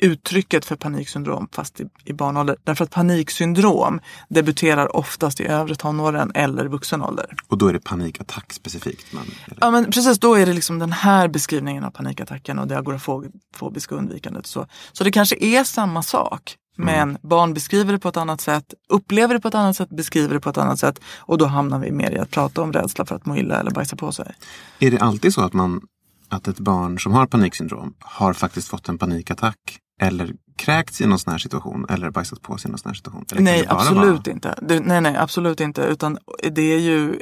uttrycket 0.04 0.66
för 0.66 0.76
paniksyndrom 0.76 1.48
fast 1.52 1.80
i, 1.80 1.86
i 2.06 2.14
barnålder. 2.14 2.56
Därför 2.64 2.84
att 2.84 2.92
paniksyndrom 2.92 4.00
debuterar 4.30 4.96
oftast 4.96 5.40
i 5.40 5.48
övre 5.48 5.76
tonåren 5.76 6.32
eller 6.36 6.66
vuxen 6.66 7.02
ålder. 7.02 7.36
Och 7.48 7.58
då 7.58 7.68
är 7.68 7.74
det 7.74 7.80
panikattack 7.80 8.54
specifikt? 8.54 9.14
Man, 9.14 9.24
eller? 9.46 9.58
Ja 9.62 9.72
men 9.72 9.86
precis, 9.86 10.20
då 10.20 10.36
är 10.36 10.46
det 10.46 10.54
liksom 10.54 10.80
den 10.80 10.92
här 10.92 11.28
beskrivningen 11.28 11.84
av 11.84 11.92
panikattacken 11.92 12.60
och 12.60 12.68
det 12.68 12.78
agorafobiska 12.78 13.96
undvikandet. 13.96 14.46
Så, 14.46 14.68
så 14.92 15.04
det 15.04 15.12
kanske 15.12 15.36
är 15.40 15.64
samma 15.64 16.04
sak. 16.04 16.58
Men 16.76 17.18
barn 17.22 17.54
beskriver 17.54 17.94
det 17.94 18.00
på 18.00 18.10
ett 18.10 18.18
annat 18.18 18.42
sätt, 18.42 18.74
upplever 18.90 19.34
det 19.34 19.40
på 19.40 19.48
ett 19.48 19.56
annat 19.56 19.76
sätt, 19.76 19.90
beskriver 19.90 20.34
det 20.34 20.40
på 20.40 20.50
ett 20.50 20.58
annat 20.58 20.80
sätt. 20.80 21.00
Och 21.20 21.38
då 21.38 21.46
hamnar 21.46 21.80
vi 21.80 21.92
mer 21.92 22.12
i 22.12 22.20
att 22.20 22.32
prata 22.32 22.62
om 22.62 22.74
rädsla 22.74 23.06
för 23.06 23.16
att 23.16 23.26
må 23.26 23.38
illa 23.38 23.60
eller 23.60 23.72
bajsa 23.72 23.96
på 23.96 24.12
sig. 24.12 24.36
Är 24.80 24.92
det 24.92 25.00
alltid 25.00 25.34
så 25.34 25.42
att, 25.42 25.54
man, 25.54 25.82
att 26.30 26.48
ett 26.48 26.60
barn 26.60 27.00
som 27.00 27.12
har 27.12 27.28
paniksyndrom 27.28 27.94
har 28.00 28.34
faktiskt 28.34 28.68
fått 28.68 28.90
en 28.90 28.98
panikattack 28.98 29.80
eller 30.02 30.32
kräkts 30.58 31.02
i 31.02 31.06
någon 31.06 31.20
sån 31.20 31.32
här 31.32 31.38
situation 31.38 31.86
eller 31.90 32.10
bajsat 32.10 32.42
på 32.42 32.58
sig 32.58 32.70
i 32.70 32.72
någon 32.72 32.78
sån 32.80 32.90
här 32.90 32.96
situation? 32.96 33.26
Eller 33.32 33.42
Nej, 33.42 33.66
absolut 33.70 34.04
vara- 34.28 34.34
inte. 34.34 34.56
Det, 34.62 34.80
nej, 34.80 35.02
nej, 35.02 35.18
absolut 35.18 35.60
inte. 35.60 35.82
Utan 35.82 36.18
det 36.52 36.62
är 36.74 36.80
ju, 36.80 37.20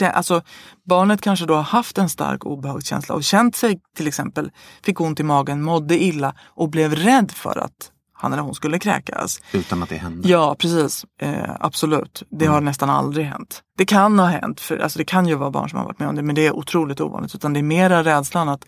eh, 0.00 0.16
alltså 0.16 0.42
barnet 0.88 1.20
kanske 1.20 1.46
då 1.46 1.54
har 1.54 1.62
haft 1.62 1.98
en 1.98 2.08
stark 2.08 2.44
obehagskänsla 2.46 3.14
och 3.14 3.24
känt 3.24 3.56
sig 3.56 3.80
till 3.96 4.06
exempel, 4.06 4.50
fick 4.82 5.00
ont 5.00 5.20
i 5.20 5.22
magen, 5.22 5.62
mådde 5.62 6.02
illa 6.02 6.34
och 6.46 6.70
blev 6.70 6.94
rädd 6.94 7.30
för 7.30 7.58
att 7.58 7.90
han 8.12 8.32
eller 8.32 8.42
hon 8.42 8.54
skulle 8.54 8.78
kräkas. 8.78 9.40
Utan 9.52 9.82
att 9.82 9.88
det 9.88 9.96
händer? 9.96 10.30
Ja, 10.30 10.54
precis. 10.58 11.04
Eh, 11.22 11.50
absolut. 11.60 12.22
Det 12.30 12.44
Mm. 12.44 12.54
har 12.54 12.60
nästan 12.60 12.90
aldrig 12.90 13.26
hänt. 13.26 13.62
Det 13.78 13.86
kan 13.86 14.18
ha 14.18 14.26
hänt, 14.26 14.60
för 14.60 14.78
alltså, 14.78 14.98
det 14.98 15.04
kan 15.04 15.26
ju 15.28 15.34
vara 15.34 15.50
barn 15.50 15.68
som 15.70 15.78
har 15.78 15.86
varit 15.86 15.98
med 15.98 16.08
om 16.08 16.16
det, 16.16 16.22
men 16.22 16.34
det 16.34 16.46
är 16.46 16.52
otroligt 16.56 17.00
ovanligt. 17.00 17.34
Utan 17.34 17.52
det 17.52 17.60
är 17.60 17.62
mera 17.62 18.04
rädslan 18.04 18.48
att 18.48 18.64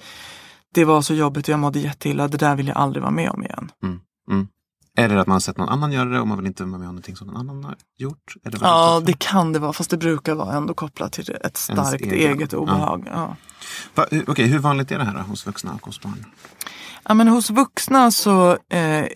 det 0.74 0.84
var 0.84 1.02
så 1.02 1.14
jobbigt 1.14 1.48
och 1.48 1.52
jag 1.52 1.58
mådde 1.60 1.78
jätteilla, 1.78 2.28
det 2.28 2.36
där 2.38 2.56
vill 2.56 2.66
jag 2.68 2.76
aldrig 2.76 3.02
vara 3.02 3.10
med 3.12 3.30
om 3.30 3.42
igen. 3.44 3.70
Mm. 3.82 4.00
Mm. 4.30 4.48
Är 4.96 5.08
det 5.08 5.20
att 5.20 5.26
man 5.26 5.32
har 5.34 5.40
sett 5.40 5.56
någon 5.56 5.68
annan 5.68 5.92
göra 5.92 6.08
det 6.08 6.20
och 6.20 6.28
man 6.28 6.38
vill 6.38 6.46
inte 6.46 6.62
vara 6.64 6.70
med 6.78 6.88
om 6.88 6.94
någonting 6.94 7.16
som 7.16 7.26
någon 7.26 7.36
annan 7.36 7.64
har 7.64 7.76
gjort? 7.98 8.34
Vad 8.44 8.54
Ja, 8.62 9.02
det 9.06 9.18
kan 9.18 9.52
det 9.52 9.58
vara. 9.58 9.72
Fast 9.72 9.90
det 9.90 9.96
brukar 9.96 10.34
vara 10.34 10.56
ändå 10.56 10.74
kopplat 10.74 11.12
till 11.12 11.34
ett 11.44 11.56
starkt 11.56 12.02
egen. 12.04 12.32
eget 12.32 12.54
obehag. 12.54 13.08
Ja. 13.10 13.36
Va, 13.94 14.06
hur- 14.10 14.30
Okej, 14.30 14.46
hur 14.46 14.58
vanligt 14.58 14.90
är 14.92 14.98
det 14.98 15.04
här 15.04 15.14
då, 15.14 15.20
hos 15.20 15.46
vuxna 15.46 15.72
och 15.74 15.86
hos 15.86 16.00
barn? 16.02 16.24
Ja, 17.08 17.14
men 17.14 17.28
hos 17.28 17.50
vuxna 17.50 18.10
så 18.10 18.50
eh, 18.68 19.06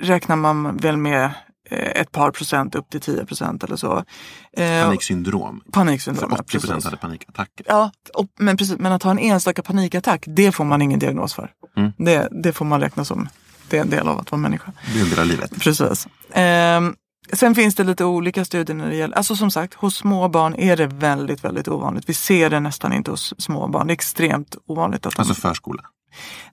räknar 0.00 0.36
man 0.36 0.76
väl 0.76 0.96
med 0.96 1.30
ett 1.70 2.12
par 2.12 2.30
procent 2.30 2.74
upp 2.74 2.90
till 2.90 3.00
10 3.00 3.26
procent 3.26 3.64
eller 3.64 3.76
så. 3.76 4.04
Eh, 4.56 4.84
Paniksyndrom. 4.84 5.60
För 5.64 5.72
paniksyndrom. 5.72 6.30
ja, 6.30 6.38
80 6.40 6.60
procent 6.60 6.84
hade 6.84 6.96
panikattacker. 6.96 7.66
Ja, 7.68 7.90
och, 8.14 8.26
men, 8.38 8.56
precis, 8.56 8.78
men 8.78 8.92
att 8.92 9.02
ha 9.02 9.10
en 9.10 9.18
enstaka 9.18 9.62
panikattack, 9.62 10.24
det 10.26 10.52
får 10.52 10.64
man 10.64 10.82
ingen 10.82 10.98
diagnos 10.98 11.34
för. 11.34 11.50
Mm. 11.76 11.92
Det, 11.98 12.28
det 12.30 12.52
får 12.52 12.64
man 12.64 12.80
räkna 12.80 13.04
som 13.04 13.28
det 13.68 13.78
är 13.78 13.82
en 13.82 13.90
del 13.90 14.08
av 14.08 14.18
att 14.18 14.30
vara 14.30 14.40
människa. 14.40 14.72
Det 14.92 14.98
är 15.00 15.04
en 15.04 15.10
del 15.10 15.18
av 15.18 15.26
livet. 15.26 15.60
Precis. 15.60 16.08
Ehm, 16.32 16.94
sen 17.32 17.54
finns 17.54 17.74
det 17.74 17.84
lite 17.84 18.04
olika 18.04 18.44
studier 18.44 18.76
när 18.76 18.88
det 18.88 18.96
gäller, 18.96 19.16
alltså 19.16 19.36
som 19.36 19.50
sagt, 19.50 19.74
hos 19.74 19.96
små 19.96 20.28
barn 20.28 20.54
är 20.54 20.76
det 20.76 20.86
väldigt, 20.86 21.44
väldigt 21.44 21.68
ovanligt. 21.68 22.08
Vi 22.08 22.14
ser 22.14 22.50
det 22.50 22.60
nästan 22.60 22.92
inte 22.92 23.10
hos 23.10 23.34
små 23.38 23.68
barn. 23.68 23.86
Det 23.86 23.90
är 23.90 23.94
extremt 23.94 24.56
ovanligt 24.66 25.06
att 25.06 25.16
de 25.16 25.20
Alltså 25.20 25.34
förskola. 25.34 25.82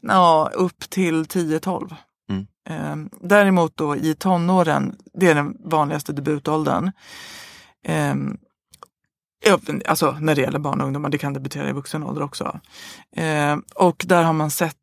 Ja, 0.02 0.52
upp 0.54 0.90
till 0.90 1.24
10-12. 1.24 1.96
Ehm, 2.70 3.10
däremot 3.22 3.78
då 3.78 3.96
i 3.96 4.16
tonåren, 4.16 4.96
det 5.14 5.28
är 5.28 5.36
den 5.36 5.58
vanligaste 5.64 6.14
debutåldern. 6.14 6.92
Ehm, 7.86 8.38
alltså 9.86 10.12
när 10.12 10.36
det 10.36 10.42
gäller 10.42 10.60
barn 10.60 10.82
och 10.82 10.86
ungdomar, 10.86 11.10
det 11.10 11.18
kan 11.18 11.34
debutera 11.34 11.70
i 11.70 11.74
vuxen 11.74 12.04
ålder 12.04 12.22
också. 12.22 12.60
Ehm, 13.16 13.64
och 13.76 14.06
där 14.08 14.24
har 14.24 14.34
man 14.34 14.52
sett, 14.52 14.76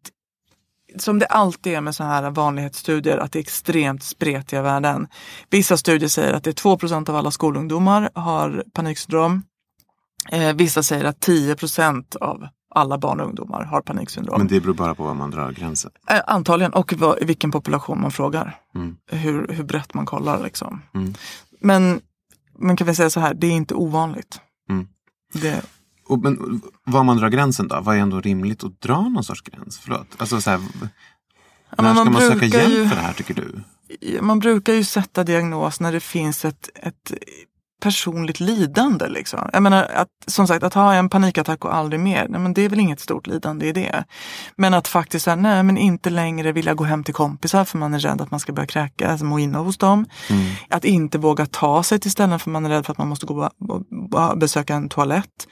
som 0.99 1.19
det 1.19 1.27
alltid 1.27 1.75
är 1.75 1.81
med 1.81 1.95
sådana 1.95 2.15
här 2.15 2.31
vanlighetsstudier, 2.31 3.19
att 3.19 3.33
det 3.33 3.39
är 3.39 3.41
extremt 3.41 4.03
spretiga 4.03 4.63
värden. 4.63 5.09
Vissa 5.51 5.77
studier 5.77 6.09
säger 6.09 6.33
att 6.33 6.45
det 6.45 6.51
är 6.51 6.55
2% 6.55 7.09
av 7.09 7.17
alla 7.17 7.31
skolungdomar 7.31 8.11
har 8.15 8.65
paniksyndrom. 8.73 9.43
Vissa 10.55 10.83
säger 10.83 11.05
att 11.05 11.21
10% 11.21 12.17
av 12.17 12.49
alla 12.77 12.99
barn 12.99 13.21
och 13.21 13.27
ungdomar 13.27 13.65
har 13.65 13.81
paniksyndrom. 13.81 14.39
Men 14.39 14.47
det 14.49 14.61
beror 14.61 14.75
bara 14.75 14.95
på 14.95 15.03
var 15.05 15.15
man 15.15 15.31
drar 15.31 15.53
gränsen. 15.53 15.91
Eh, 16.11 16.21
Antagligen, 16.27 16.73
och 16.73 16.93
vad, 16.93 17.25
vilken 17.25 17.51
population 17.51 18.01
man 18.01 18.11
frågar. 18.11 18.57
Mm. 18.75 18.97
Hur, 19.11 19.49
hur 19.49 19.65
brett 19.65 19.95
man 19.95 20.07
kollar. 20.07 20.43
Liksom. 20.43 20.83
Mm. 20.95 21.15
Men, 21.61 22.01
men 22.59 22.77
kan 22.77 22.87
vi 22.87 22.95
säga 22.95 23.11
så 23.11 23.21
här, 23.21 23.35
det 23.35 23.47
är 23.47 23.51
inte 23.53 23.75
ovanligt. 23.75 24.41
Mm. 24.71 24.89
Det, 25.33 25.63
Och, 26.09 26.19
men 26.19 26.61
var 26.85 27.05
man 27.05 27.17
drar 27.17 27.29
gränsen 27.29 27.69
då? 27.69 27.81
Vad 27.81 27.97
är 27.97 28.01
ändå 28.01 28.21
rimligt 28.21 28.65
att 28.65 28.81
dra 28.81 29.09
någon 29.09 29.25
sorts 29.25 29.43
gräns? 29.43 29.79
Förlåt. 29.79 30.07
Alltså 30.17 30.41
så 30.41 30.51
här, 30.51 30.59
men 31.79 31.85
när 31.85 31.95
ska 31.95 32.11
man 32.11 32.21
söka 32.23 32.47
hjälp 32.47 32.75
ju- 32.75 32.89
för 32.89 32.97
det 32.97 33.03
här 33.03 33.13
tycker 33.13 33.35
du? 33.35 33.63
man 34.21 34.39
brukar 34.39 34.73
ju 34.73 34.85
sätta 34.85 35.25
diagnos 35.25 35.81
när 35.81 35.93
det 35.93 36.01
finns 36.01 36.45
ett, 36.45 36.71
ett 36.75 37.13
personligt 37.83 38.41
lidande. 38.41 39.09
Liksom. 39.09 39.51
Jag 39.53 39.63
menar, 39.63 39.83
att, 39.83 40.09
som 40.27 40.47
sagt, 40.47 40.63
att 40.63 40.75
ha 40.75 40.95
en 40.95 41.09
panikattack 41.09 41.65
och 41.65 41.75
aldrig 41.75 42.01
mer, 42.01 42.27
nej, 42.29 42.41
men 42.41 42.55
det 42.55 42.63
är 42.63 42.69
väl 42.69 42.81
inget 42.81 43.01
stort 43.01 43.27
lidande 43.27 43.67
i 43.67 43.73
det. 43.73 44.05
Men 44.57 44.75
att 44.75 44.89
faktiskt 44.89 45.25
säga, 45.25 45.37
nej 45.37 45.63
men 45.63 45.79
inte 45.79 46.11
längre 46.11 46.53
vilja 46.53 46.75
gå 46.75 46.85
hem 46.85 47.05
till 47.05 47.15
kompisar 47.15 47.65
för 47.65 47.79
man 47.79 47.95
är 47.95 47.99
rädd 47.99 48.21
att 48.21 48.31
man 48.31 48.41
ska 48.41 48.53
börja 48.53 48.67
kräka, 48.67 49.11
alltså 49.11 49.25
må 49.25 49.39
inne 49.39 49.59
hos 49.59 49.79
dem. 49.79 50.07
Att 50.71 50.85
inte 50.85 51.19
våga 51.19 51.47
ta 51.47 51.83
sig 51.83 51.99
till 51.99 52.11
ställen 52.11 52.39
för 52.39 52.51
man 52.51 52.67
är 52.67 52.71
rädd 52.71 52.87
för 52.87 52.93
att 52.93 52.99
man 52.99 53.09
måste 53.09 53.27
gå 53.27 53.51
och 53.61 54.39
besöka 54.39 54.75
en 54.75 54.89
toalett. 54.89 55.47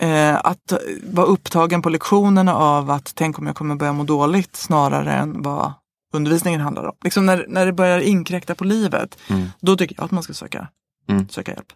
Eh, 0.00 0.36
att 0.36 0.72
vara 1.04 1.26
upptagen 1.26 1.82
på 1.82 1.88
lektionerna 1.88 2.54
av 2.54 2.90
att 2.90 3.12
tänk 3.14 3.38
om 3.38 3.46
jag 3.46 3.56
kommer 3.56 3.74
börja 3.74 3.92
må 3.92 4.04
dåligt 4.04 4.56
snarare 4.56 5.12
än 5.12 5.42
vad 5.42 5.72
undervisningen 6.12 6.60
handlar 6.60 6.84
om. 6.84 6.94
Liksom 7.04 7.26
när, 7.26 7.46
när 7.48 7.66
det 7.66 7.72
börjar 7.72 8.00
inkräkta 8.00 8.54
på 8.54 8.64
livet, 8.64 9.18
då 9.60 9.76
tycker 9.76 9.96
jag 9.98 10.04
att 10.04 10.10
man 10.10 10.22
ska 10.22 10.34
söka, 10.34 10.68
Mm. 11.08 11.28
söka 11.28 11.52
hjälp. 11.52 11.72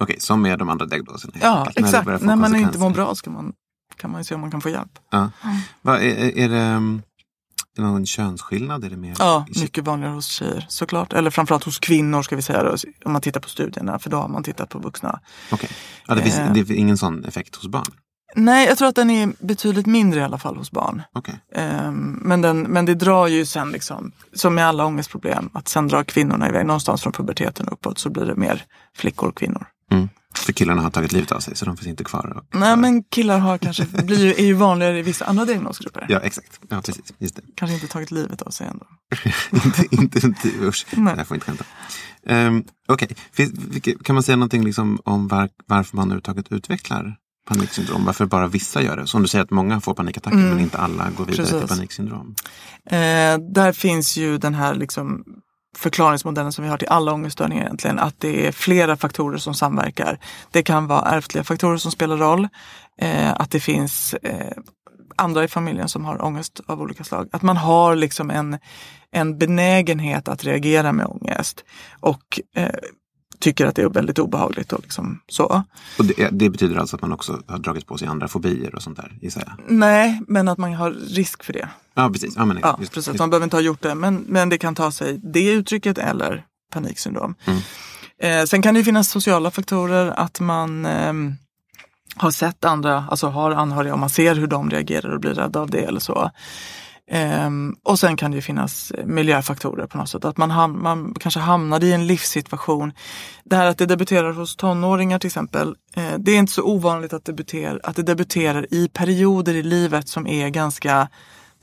Okej, 0.00 0.16
som 0.20 0.42
med 0.42 0.58
de 0.58 0.68
andra 0.68 0.86
diagnoserna. 0.86 1.32
Ja. 1.40 1.64
När 1.76 1.84
exakt. 1.84 2.20
få 2.20 2.26
När 2.26 2.36
man 2.36 2.56
inte 2.56 2.78
mår 2.78 2.90
bra 2.90 3.14
ska 3.14 3.30
man, 3.30 3.52
kan 3.96 4.10
man 4.10 4.20
ju 4.20 4.24
se 4.24 4.34
om 4.34 4.40
man 4.40 4.50
kan 4.50 4.60
få 4.60 4.68
hjälp. 4.68 4.98
Ja. 5.10 5.30
Va, 5.82 6.00
är, 6.00 6.08
är, 6.08 6.38
är 6.38 6.48
det 6.48 7.00
är 7.76 7.82
det 7.82 7.88
någon 7.88 8.06
könsskillnad? 8.06 8.84
Är 8.84 8.90
det 8.90 8.96
mer 8.96 9.16
Ja, 9.18 9.46
mycket 9.60 9.84
vanligare 9.84 10.14
hos 10.14 10.26
tjejer 10.26 10.66
såklart. 10.68 11.12
Eller 11.12 11.30
framförallt 11.30 11.64
hos 11.64 11.78
kvinnor 11.78 12.22
ska 12.22 12.36
vi 12.36 12.42
säga 12.42 12.62
då, 12.62 12.76
om 13.04 13.12
man 13.12 13.20
tittar 13.20 13.40
på 13.40 13.48
studierna. 13.48 13.98
För 13.98 14.10
då 14.10 14.16
har 14.16 14.28
man 14.28 14.42
tittat 14.42 14.68
på 14.68 14.78
vuxna. 14.78 15.20
Okej. 15.52 15.70
Ja, 16.06 16.14
det, 16.14 16.22
finns, 16.22 16.34
Eh. 16.34 16.52
det 16.52 16.60
är 16.60 16.72
ingen 16.72 16.98
sån 16.98 17.24
effekt 17.24 17.56
hos 17.56 17.68
barn? 17.68 17.86
Nej, 18.36 18.66
jag 18.66 18.78
tror 18.78 18.88
att 18.88 18.94
den 18.94 19.10
är 19.10 19.32
betydligt 19.38 19.86
mindre 19.86 20.20
i 20.20 20.22
alla 20.22 20.38
fall 20.38 20.56
hos 20.56 20.70
barn. 20.70 21.02
Okej. 21.14 21.40
Ehm, 21.54 22.18
men, 22.22 22.40
den, 22.40 22.62
men 22.62 22.86
det 22.86 22.94
drar 22.94 23.26
ju 23.26 23.46
sen, 23.46 23.70
liksom, 23.72 24.12
som 24.32 24.54
med 24.54 24.66
alla 24.66 24.84
ångestproblem, 24.84 25.50
att 25.52 25.68
sen 25.68 25.88
drar 25.88 26.04
kvinnorna 26.04 26.48
iväg. 26.48 26.66
Någonstans 26.66 27.02
från 27.02 27.12
puberteten 27.12 27.68
uppåt 27.68 27.98
så 27.98 28.10
blir 28.10 28.24
det 28.26 28.36
mer 28.36 28.64
flickor 28.96 29.28
och 29.28 29.36
kvinnor. 29.36 29.66
Mm. 29.92 30.08
För 30.34 30.52
killarna 30.52 30.82
har 30.82 30.90
tagit 30.90 31.12
livet 31.12 31.32
av 31.32 31.40
sig 31.40 31.56
så 31.56 31.64
de 31.64 31.76
finns 31.76 31.88
inte 31.88 32.04
kvar. 32.04 32.42
Nej, 32.54 32.76
men 32.76 33.02
killar 33.02 33.38
har 33.38 33.58
kanske, 33.58 33.84
blir 33.84 34.24
ju, 34.24 34.30
är 34.30 34.46
ju 34.46 34.54
vanligare 34.54 34.98
i 34.98 35.02
vissa 35.02 35.24
andra 35.24 35.44
diagnosgrupper. 35.44 36.06
Ja, 36.08 36.18
exakt. 36.18 36.60
Ja, 36.68 36.82
precis. 36.82 37.14
Just 37.18 37.36
det. 37.36 37.42
Kanske 37.54 37.74
inte 37.74 37.86
tagit 37.86 38.10
livet 38.10 38.42
av 38.42 38.50
sig 38.50 38.66
ändå. 38.66 38.86
inte, 39.90 40.26
inte, 40.26 40.48
usch. 40.60 40.86
Nej. 40.92 41.12
Det 41.14 41.18
här 41.18 41.24
får 41.24 41.34
inte 41.34 41.46
skämta. 41.46 41.64
Um, 42.22 42.64
Okej, 42.88 43.16
vilket- 43.70 44.04
kan 44.04 44.14
man 44.14 44.22
säga 44.22 44.36
någonting 44.36 44.64
liksom 44.64 44.98
om 45.04 45.28
var, 45.28 45.48
varför 45.66 45.96
man 45.96 46.04
överhuvudtaget 46.04 46.52
utvecklar 46.52 47.16
paniksyndrom? 47.54 48.04
Varför 48.04 48.26
bara 48.26 48.46
vissa 48.46 48.82
gör 48.82 48.96
det? 48.96 49.06
Som 49.06 49.22
du 49.22 49.28
säger 49.28 49.44
att 49.44 49.50
många 49.50 49.80
får 49.80 49.94
panikattacker 49.94 50.36
men 50.36 50.60
inte 50.60 50.78
alla 50.78 51.10
går 51.16 51.24
vidare 51.24 51.46
till 51.46 51.54
Mm. 51.54 51.60
Precis. 51.60 51.76
paniksyndrom. 51.76 52.34
Eh, 52.90 53.52
där 53.54 53.72
finns 53.72 54.16
ju 54.16 54.38
den 54.38 54.54
här 54.54 54.74
liksom 54.74 55.24
förklaringsmodellen 55.76 56.52
som 56.52 56.64
vi 56.64 56.70
har 56.70 56.78
till 56.78 56.88
alla 56.88 57.12
ångeststörningar 57.12 57.64
egentligen, 57.64 57.98
att 57.98 58.20
det 58.20 58.46
är 58.46 58.52
flera 58.52 58.96
faktorer 58.96 59.38
som 59.38 59.54
samverkar. 59.54 60.18
Det 60.50 60.62
kan 60.62 60.86
vara 60.86 61.00
ärftliga 61.10 61.44
faktorer 61.44 61.76
som 61.76 61.92
spelar 61.92 62.16
roll, 62.16 62.48
eh, 63.00 63.32
att 63.32 63.50
det 63.50 63.60
finns 63.60 64.14
eh, 64.14 64.52
andra 65.16 65.44
i 65.44 65.48
familjen 65.48 65.88
som 65.88 66.04
har 66.04 66.24
ångest 66.24 66.60
av 66.66 66.80
olika 66.80 67.04
slag. 67.04 67.28
Att 67.32 67.42
man 67.42 67.56
har 67.56 67.96
liksom 67.96 68.30
en, 68.30 68.58
en 69.12 69.38
benägenhet 69.38 70.28
att 70.28 70.44
reagera 70.44 70.92
med 70.92 71.06
ångest 71.06 71.64
och 72.00 72.40
eh, 72.56 72.68
tycker 73.40 73.66
att 73.66 73.76
det 73.76 73.82
är 73.82 73.88
väldigt 73.88 74.18
obehagligt 74.18 74.72
och 74.72 74.80
liksom 74.82 75.20
så. 75.28 75.62
Och 75.98 76.04
det, 76.04 76.28
det 76.32 76.50
betyder 76.50 76.76
alltså 76.76 76.96
att 76.96 77.02
man 77.02 77.12
också 77.12 77.42
har 77.46 77.58
dragit 77.58 77.86
på 77.86 77.98
sig 77.98 78.08
andra 78.08 78.28
fobier 78.28 78.74
och 78.74 78.82
sånt 78.82 78.96
där, 78.96 79.18
gissar 79.22 79.42
jag. 79.46 79.52
Nej, 79.76 80.20
men 80.28 80.48
att 80.48 80.58
man 80.58 80.74
har 80.74 80.90
risk 80.90 81.42
för 81.44 81.52
det. 81.52 81.68
Ja, 81.94 82.10
precis. 82.12 82.34
Ja, 82.36 82.44
men, 82.44 82.58
Ja, 82.62 82.76
just, 82.80 82.92
precis. 82.92 83.08
just- 83.08 83.18
Man 83.18 83.30
behöver 83.30 83.44
inte 83.44 83.56
ha 83.56 83.62
gjort 83.62 83.82
det, 83.82 83.94
men, 83.94 84.24
men 84.28 84.48
det 84.48 84.58
kan 84.58 84.74
ta 84.74 84.90
sig 84.90 85.20
det 85.22 85.50
uttrycket 85.52 85.98
eller 85.98 86.44
paniksyndrom. 86.72 87.34
Mm. 87.44 87.60
Eh, 88.22 88.46
sen 88.46 88.62
kan 88.62 88.74
det 88.74 88.84
finnas 88.84 89.08
sociala 89.10 89.50
faktorer, 89.50 90.06
att 90.16 90.40
man 90.40 90.86
ehm, 90.86 91.34
har 92.16 92.30
sett 92.30 92.64
andra, 92.64 93.04
alltså 93.10 93.26
har 93.26 93.50
anhöriga 93.50 93.92
och 93.92 93.98
man 93.98 94.10
ser 94.10 94.34
hur 94.34 94.46
de 94.46 94.70
reagerar 94.70 95.10
och 95.14 95.20
blir 95.20 95.34
rädda 95.34 95.60
av 95.60 95.70
det 95.70 95.84
eller 95.84 96.00
så. 96.00 96.30
Ehm, 97.12 97.74
och 97.82 97.98
sen 97.98 98.16
kan 98.16 98.30
det 98.30 98.34
ju 98.34 98.42
finnas 98.42 98.92
miljöfaktorer 99.04 99.86
på 99.86 99.98
något 99.98 100.08
sätt. 100.08 100.24
Att 100.24 100.36
man, 100.36 100.50
ham- 100.50 100.82
man 100.82 101.14
kanske 101.20 101.40
hamnade 101.40 101.86
i 101.86 101.92
en 101.92 102.06
livssituation. 102.06 102.92
Det 103.44 103.56
här 103.56 103.66
att 103.66 103.78
det 103.78 103.86
debuterar 103.86 104.32
hos 104.32 104.56
tonåringar 104.56 105.18
till 105.18 105.28
exempel. 105.28 105.74
Eh, 105.96 106.14
det 106.18 106.32
är 106.32 106.36
inte 106.36 106.52
så 106.52 106.62
ovanligt 106.62 107.12
att, 107.12 107.24
debuter, 107.24 107.80
att 107.82 107.96
det 107.96 108.02
debuterar 108.02 108.66
i 108.74 108.88
perioder 108.88 109.54
i 109.54 109.62
livet 109.62 110.08
som 110.08 110.26
är 110.26 110.48
ganska 110.48 111.08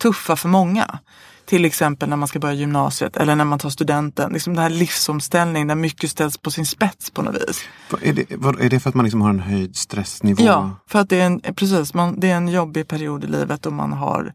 tuffa 0.01 0.35
för 0.35 0.49
många. 0.49 0.99
Till 1.45 1.65
exempel 1.65 2.09
när 2.09 2.17
man 2.17 2.27
ska 2.27 2.39
börja 2.39 2.53
gymnasiet 2.53 3.17
eller 3.17 3.35
när 3.35 3.45
man 3.45 3.59
tar 3.59 3.69
studenten. 3.69 4.33
Liksom 4.33 4.53
den 4.53 4.63
här 4.63 4.69
livsomställningen 4.69 5.67
där 5.67 5.75
mycket 5.75 6.09
ställs 6.09 6.37
på 6.37 6.51
sin 6.51 6.65
spets 6.65 7.11
på 7.11 7.21
något 7.21 7.35
vis. 7.35 7.61
Är 8.01 8.13
det, 8.13 8.31
är 8.65 8.69
det 8.69 8.79
för 8.79 8.89
att 8.89 8.95
man 8.95 9.05
liksom 9.05 9.21
har 9.21 9.29
en 9.29 9.39
höjd 9.39 9.75
stressnivå? 9.75 10.43
Ja, 10.43 10.71
för 10.87 10.99
att 10.99 11.09
det 11.09 11.21
är 11.21 11.25
en, 11.25 11.39
precis, 11.39 11.93
man, 11.93 12.19
det 12.19 12.29
är 12.29 12.35
en 12.35 12.47
jobbig 12.47 12.87
period 12.87 13.23
i 13.23 13.27
livet 13.27 13.65
och 13.65 13.73
man 13.73 13.93
har 13.93 14.33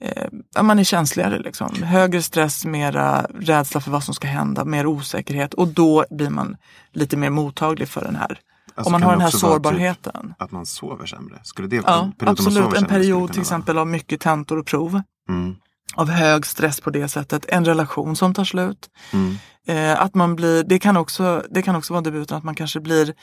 eh, 0.00 0.62
man 0.62 0.78
är 0.78 0.84
känsligare. 0.84 1.38
Liksom. 1.38 1.82
Högre 1.82 2.22
stress, 2.22 2.64
mera 2.64 3.26
rädsla 3.40 3.80
för 3.80 3.90
vad 3.90 4.04
som 4.04 4.14
ska 4.14 4.28
hända, 4.28 4.64
mer 4.64 4.86
osäkerhet 4.86 5.54
och 5.54 5.68
då 5.68 6.04
blir 6.10 6.30
man 6.30 6.56
lite 6.92 7.16
mer 7.16 7.30
mottaglig 7.30 7.88
för 7.88 8.04
den 8.04 8.16
här. 8.16 8.40
Alltså, 8.74 8.88
Om 8.88 8.92
man 8.92 9.02
har 9.02 9.10
den 9.10 9.20
här 9.20 9.32
vara 9.32 9.40
sårbarheten. 9.40 10.22
Typ 10.28 10.42
att 10.42 10.50
man 10.50 10.66
sover 10.66 11.06
sämre? 11.06 11.38
Skulle 11.42 11.68
det 11.68 11.76
Ja, 11.76 12.12
en 12.20 12.28
absolut. 12.28 12.76
En 12.76 12.84
period 12.84 13.32
till 13.32 13.40
exempel 13.40 13.78
av 13.78 13.86
mycket 13.86 14.20
tentor 14.20 14.58
och 14.58 14.66
prov. 14.66 15.02
Mm. 15.28 15.56
Av 15.94 16.10
hög 16.10 16.46
stress 16.46 16.80
på 16.80 16.90
det 16.90 17.08
sättet. 17.08 17.46
En 17.48 17.64
relation 17.64 18.16
som 18.16 18.34
tar 18.34 18.44
slut. 18.44 18.90
Mm. 19.12 19.38
Eh, 19.66 20.02
att 20.02 20.14
man 20.14 20.36
blir, 20.36 20.64
det, 20.64 20.78
kan 20.78 20.96
också, 20.96 21.44
det 21.50 21.62
kan 21.62 21.76
också 21.76 21.92
vara 21.92 22.02
debuten 22.02 22.36
att 22.36 22.44
man 22.44 22.54
kanske 22.54 22.80
blir 22.80 23.14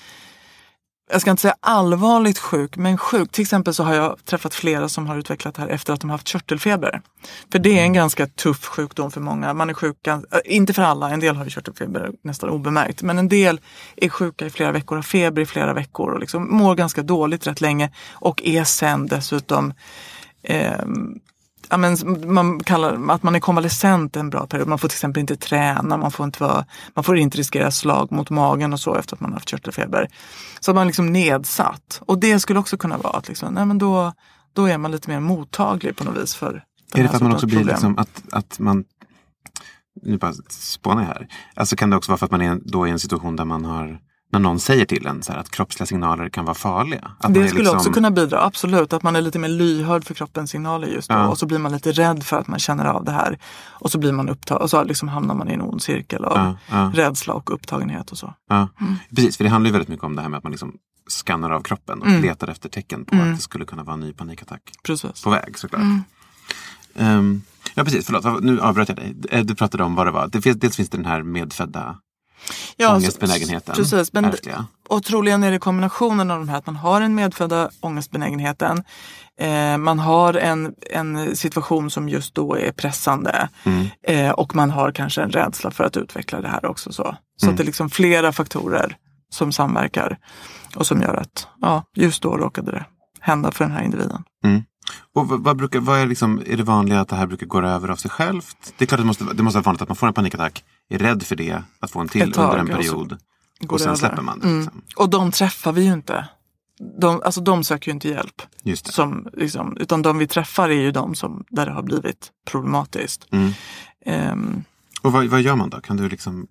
jag 1.09 1.21
ska 1.21 1.31
inte 1.31 1.41
säga 1.41 1.55
allvarligt 1.59 2.37
sjuk, 2.37 2.77
men 2.77 2.97
sjuk. 2.97 3.31
Till 3.31 3.41
exempel 3.41 3.73
så 3.73 3.83
har 3.83 3.93
jag 3.95 4.25
träffat 4.25 4.53
flera 4.53 4.89
som 4.89 5.07
har 5.07 5.17
utvecklat 5.17 5.55
det 5.55 5.61
här 5.61 5.69
efter 5.69 5.93
att 5.93 6.01
de 6.01 6.09
haft 6.09 6.27
körtelfeber. 6.27 7.01
För 7.51 7.59
det 7.59 7.79
är 7.79 7.83
en 7.83 7.93
ganska 7.93 8.27
tuff 8.27 8.65
sjukdom 8.65 9.11
för 9.11 9.21
många. 9.21 9.53
Man 9.53 9.69
är 9.69 9.73
sjuk, 9.73 10.07
äh, 10.07 10.19
inte 10.45 10.73
för 10.73 10.81
alla, 10.81 11.09
en 11.09 11.19
del 11.19 11.35
har 11.35 11.43
ju 11.43 11.49
körtelfeber 11.49 12.11
nästan 12.21 12.49
obemärkt. 12.49 13.01
Men 13.01 13.17
en 13.17 13.29
del 13.29 13.59
är 13.95 14.09
sjuka 14.09 14.45
i 14.45 14.49
flera 14.49 14.71
veckor, 14.71 14.95
har 14.95 15.03
feber 15.03 15.41
i 15.41 15.45
flera 15.45 15.73
veckor 15.73 16.11
och 16.11 16.19
liksom 16.19 16.57
mår 16.57 16.75
ganska 16.75 17.01
dåligt 17.01 17.47
rätt 17.47 17.61
länge. 17.61 17.91
Och 18.11 18.43
är 18.43 18.63
sen 18.63 19.07
dessutom 19.07 19.73
ehm, 20.43 21.19
ja, 21.69 21.77
men, 21.77 21.97
man 22.33 22.59
kallar 22.59 23.11
att 23.11 23.23
man 23.23 23.35
är 23.35 23.39
konvalescent 23.39 24.15
en 24.15 24.29
bra 24.29 24.47
period. 24.47 24.67
Man 24.67 24.79
får 24.79 24.87
till 24.87 24.95
exempel 24.95 25.21
inte 25.21 25.35
träna, 25.35 25.97
man 25.97 26.11
får 26.11 26.25
inte, 26.25 26.43
vara, 26.43 26.65
man 26.93 27.03
får 27.03 27.17
inte 27.17 27.37
riskera 27.37 27.71
slag 27.71 28.11
mot 28.11 28.29
magen 28.29 28.73
och 28.73 28.79
så 28.79 28.95
efter 28.95 29.15
att 29.15 29.19
man 29.19 29.31
har 29.31 29.35
haft 29.35 29.49
körtelfeber. 29.49 30.09
Så 30.59 30.71
att 30.71 30.75
man 30.75 30.81
är 30.81 30.85
liksom 30.85 31.13
nedsatt. 31.13 32.01
Och 32.05 32.19
det 32.19 32.39
skulle 32.39 32.59
också 32.59 32.77
kunna 32.77 32.97
vara 32.97 33.17
att 33.17 33.27
liksom, 33.27 33.53
nej, 33.53 33.65
men 33.65 33.77
då, 33.77 34.13
då 34.53 34.65
är 34.65 34.77
man 34.77 34.91
lite 34.91 35.09
mer 35.09 35.19
mottaglig 35.19 35.95
på 35.95 36.03
något 36.03 36.17
vis 36.23 36.35
för 36.35 36.63
Är 36.93 37.03
det 37.03 37.09
för 37.09 37.15
att 37.15 37.21
man 37.21 37.33
också 37.33 37.47
blir 37.47 37.63
liksom 37.63 37.97
att, 37.97 38.21
att 38.31 38.59
man 38.59 38.83
nu 40.01 40.17
bara 40.17 40.33
spånar 40.49 41.01
jag 41.01 41.07
här. 41.07 41.27
Alltså 41.55 41.75
kan 41.75 41.89
det 41.89 41.95
också 41.97 42.11
vara 42.11 42.17
för 42.17 42.25
att 42.25 42.31
man 42.31 42.41
är 42.41 42.59
då 42.65 42.87
i 42.87 42.89
en 42.89 42.99
situation 42.99 43.35
där 43.35 43.45
man 43.45 43.65
har 43.65 43.99
när 44.31 44.39
någon 44.39 44.59
säger 44.59 44.85
till 44.85 45.05
en 45.07 45.23
så 45.23 45.33
att 45.33 45.51
kroppsliga 45.51 45.85
signaler 45.87 46.29
kan 46.29 46.45
vara 46.45 46.55
farliga. 46.55 47.11
Det 47.29 47.47
skulle 47.47 47.59
liksom- 47.63 47.77
också 47.77 47.91
kunna 47.91 48.11
bidra, 48.11 48.43
absolut. 48.45 48.93
Att 48.93 49.03
man 49.03 49.15
är 49.15 49.21
lite 49.21 49.39
mer 49.39 49.49
lyhörd 49.49 50.03
för 50.03 50.13
kroppens 50.13 50.51
signaler 50.51 50.87
just 50.87 51.09
då. 51.09 51.15
Ja. 51.15 51.27
Och 51.27 51.37
så 51.37 51.45
blir 51.45 51.57
man 51.57 51.71
lite 51.71 51.91
rädd 51.91 52.23
för 52.23 52.37
att 52.39 52.47
man 52.47 52.59
känner 52.59 52.85
av 52.85 53.05
det 53.05 53.11
här. 53.11 53.39
Och 53.69 53.91
så 53.91 53.97
blir 53.99 54.11
man 54.11 54.29
upptagen 54.29 54.61
och 54.61 54.69
så 54.69 54.83
liksom 54.83 55.07
hamnar 55.07 55.35
man 55.35 55.49
i 55.49 55.53
en 55.53 55.61
ond 55.61 55.81
cirkel 55.81 56.25
av 56.25 56.37
Ja, 56.37 56.55
ja. 56.77 56.91
rädsla 56.95 57.33
och 57.33 57.53
upptagenhet 57.53 58.11
och 58.11 58.17
så. 58.17 58.33
Mm. 58.51 58.67
precis. 59.15 59.37
För 59.37 59.43
det 59.43 59.49
handlar 59.49 59.67
ju 59.67 59.71
väldigt 59.71 59.89
mycket 59.89 60.03
om 60.05 60.15
det 60.15 60.21
här 60.21 60.29
med 60.29 60.37
att 60.37 60.43
man 60.43 60.51
liksom 60.51 60.73
skannar 61.09 61.49
av 61.51 61.61
kroppen 61.61 62.01
och 62.01 62.07
Mm. 62.07 62.21
letar 62.21 62.47
efter 62.47 62.69
tecken 62.69 63.05
på 63.05 63.15
att 63.15 63.35
det 63.35 63.37
skulle 63.41 63.65
kunna 63.65 63.83
vara 63.83 63.93
en 63.93 63.99
ny 63.99 64.13
panikattack 64.13 64.61
Precis. 64.83 65.23
på 65.23 65.29
väg 65.29 65.57
såklart. 65.59 65.81
Mm. 65.81 66.03
Ehm, 66.95 67.41
ja 67.75 67.83
precis, 67.83 68.05
förlåt. 68.05 68.43
Nu 68.43 68.59
avbröt 68.61 68.89
jag 68.89 68.97
dig. 68.97 69.15
Eh, 69.31 69.45
Du 69.45 69.55
pratade 69.55 69.83
om 69.83 69.95
vad 69.95 70.07
det 70.07 70.11
var. 70.11 70.27
Det 70.27 70.41
finns, 70.41 70.57
dels 70.59 70.75
finns 70.75 70.89
det 70.89 70.97
den 70.97 71.05
här 71.05 71.23
medfödda 71.23 71.95
Ja, 72.77 72.95
ångestbenägenheten. 72.95 73.75
Precis, 73.75 74.13
men 74.13 74.25
ärftliga. 74.25 74.65
och 74.87 75.03
troligen 75.03 75.43
är 75.43 75.51
det 75.51 75.59
kombinationen 75.59 76.31
av 76.31 76.39
de 76.39 76.49
här 76.49 76.57
att 76.57 76.65
man 76.65 76.75
har 76.75 77.01
den 77.01 77.15
medfödda 77.15 77.69
ångestbenägenheten. 77.79 78.83
Eh, 79.39 79.77
man 79.77 79.99
har 79.99 80.33
en, 80.33 80.73
en 80.91 81.35
situation 81.35 81.91
som 81.91 82.09
just 82.09 82.35
då 82.35 82.55
är 82.57 82.71
pressande. 82.71 83.49
Mm. 83.63 83.87
Eh, 84.03 84.31
och 84.31 84.55
man 84.55 84.71
har 84.71 84.91
kanske 84.91 85.21
en 85.21 85.31
rädsla 85.31 85.71
för 85.71 85.83
att 85.83 85.97
utveckla 85.97 86.41
det 86.41 86.47
här 86.47 86.65
också. 86.65 86.91
Så, 86.91 87.15
så 87.37 87.45
Mm. 87.45 87.53
att 87.53 87.57
det 87.57 87.63
är 87.63 87.65
liksom 87.65 87.89
flera 87.89 88.31
faktorer 88.31 88.97
som 89.33 89.51
samverkar. 89.51 90.17
Och 90.75 90.87
som 90.87 91.01
gör 91.01 91.13
att 91.15 91.47
ja, 91.61 91.83
just 91.95 92.21
då 92.23 92.37
råkade 92.37 92.71
det 92.71 92.85
hända 93.19 93.51
för 93.51 93.65
den 93.65 93.73
här 93.73 93.83
individen. 93.83 94.23
Och 95.15 95.27
vad, 95.27 95.43
vad, 95.43 95.57
brukar, 95.57 95.79
vad 95.79 95.99
är, 95.99 96.05
liksom, 96.05 96.41
är 96.45 96.57
det 96.57 96.63
vanliga 96.63 96.99
att 96.99 97.07
det 97.09 97.15
här 97.15 97.25
brukar 97.27 97.45
gå 97.47 97.61
över 97.61 97.89
av 97.89 97.95
sig 97.95 98.11
självt? 98.11 98.73
Det 98.77 98.85
är 98.85 98.87
klart 98.87 98.99
att 98.99 99.03
det 99.03 99.07
måste, 99.07 99.23
det 99.33 99.43
måste 99.43 99.57
vara 99.57 99.63
vanligt 99.63 99.81
att 99.81 99.89
man 99.89 99.95
får 99.95 100.07
en 100.07 100.13
panikattack, 100.13 100.63
är 100.89 100.99
rädd 100.99 101.23
för 101.23 101.35
det, 101.35 101.63
att 101.79 101.91
få 101.91 101.99
en 101.99 102.07
till 102.07 102.31
tag, 102.31 102.43
under 102.43 102.57
en 102.57 102.67
period. 102.67 103.17
Och 103.69 103.79
sen 103.79 103.87
över. 103.87 103.97
släpper 103.97 104.21
man 104.21 104.39
det. 104.39 104.47
Mm. 104.47 104.59
Liksom. 104.59 104.81
Och 104.95 105.09
de 105.09 105.31
träffar 105.31 105.71
vi 105.71 105.83
ju 105.83 105.93
inte. 105.93 106.27
De, 106.99 107.21
alltså 107.25 107.41
de 107.41 107.63
söker 107.63 107.87
ju 107.87 107.93
inte 107.93 108.09
hjälp. 108.09 108.41
Som, 108.83 109.27
liksom, 109.33 109.77
utan 109.77 110.01
de 110.01 110.17
vi 110.17 110.27
träffar 110.27 110.69
är 110.69 110.81
ju 110.81 110.91
de 110.91 111.15
som, 111.15 111.43
där 111.49 111.65
det 111.65 111.71
har 111.71 111.83
blivit 111.83 112.31
problematiskt. 112.45 113.27
Mm. 113.31 113.51
Ehm, 114.05 114.63
Och 115.01 115.11
vad, 115.11 115.25
vad 115.25 115.41
gör 115.41 115.55
man 115.55 115.69
då? 115.69 115.81
Kan 115.81 115.97
du 115.97 116.09
liksom 116.09 116.47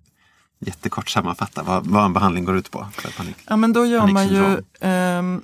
jättekort 0.59 1.09
sammanfatta 1.09 1.63
vad, 1.63 1.87
vad 1.87 2.05
en 2.05 2.13
behandling 2.13 2.45
går 2.45 2.57
ut 2.57 2.71
på? 2.71 2.87
Panik? 3.17 3.35
ja 3.47 3.57
men 3.57 3.73
då 3.73 3.85
gör 3.85 4.07
man 4.07 4.27
ju 4.27 4.61
ehm, 4.79 5.41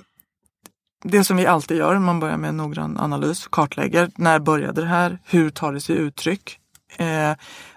det 1.04 1.24
som 1.24 1.36
vi 1.36 1.46
alltid 1.46 1.76
gör. 1.76 1.98
Man 1.98 2.20
börjar 2.20 2.36
med 2.36 2.48
en 2.48 2.56
noggrann 2.56 2.98
analys, 2.98 3.48
kartlägger. 3.50 4.10
När 4.16 4.38
började 4.38 4.80
det 4.80 4.86
här? 4.86 5.18
Hur 5.24 5.50
tar 5.50 5.72
det 5.72 5.80
sig 5.80 5.96
uttryck? 5.96 6.58
Eh, 6.96 7.32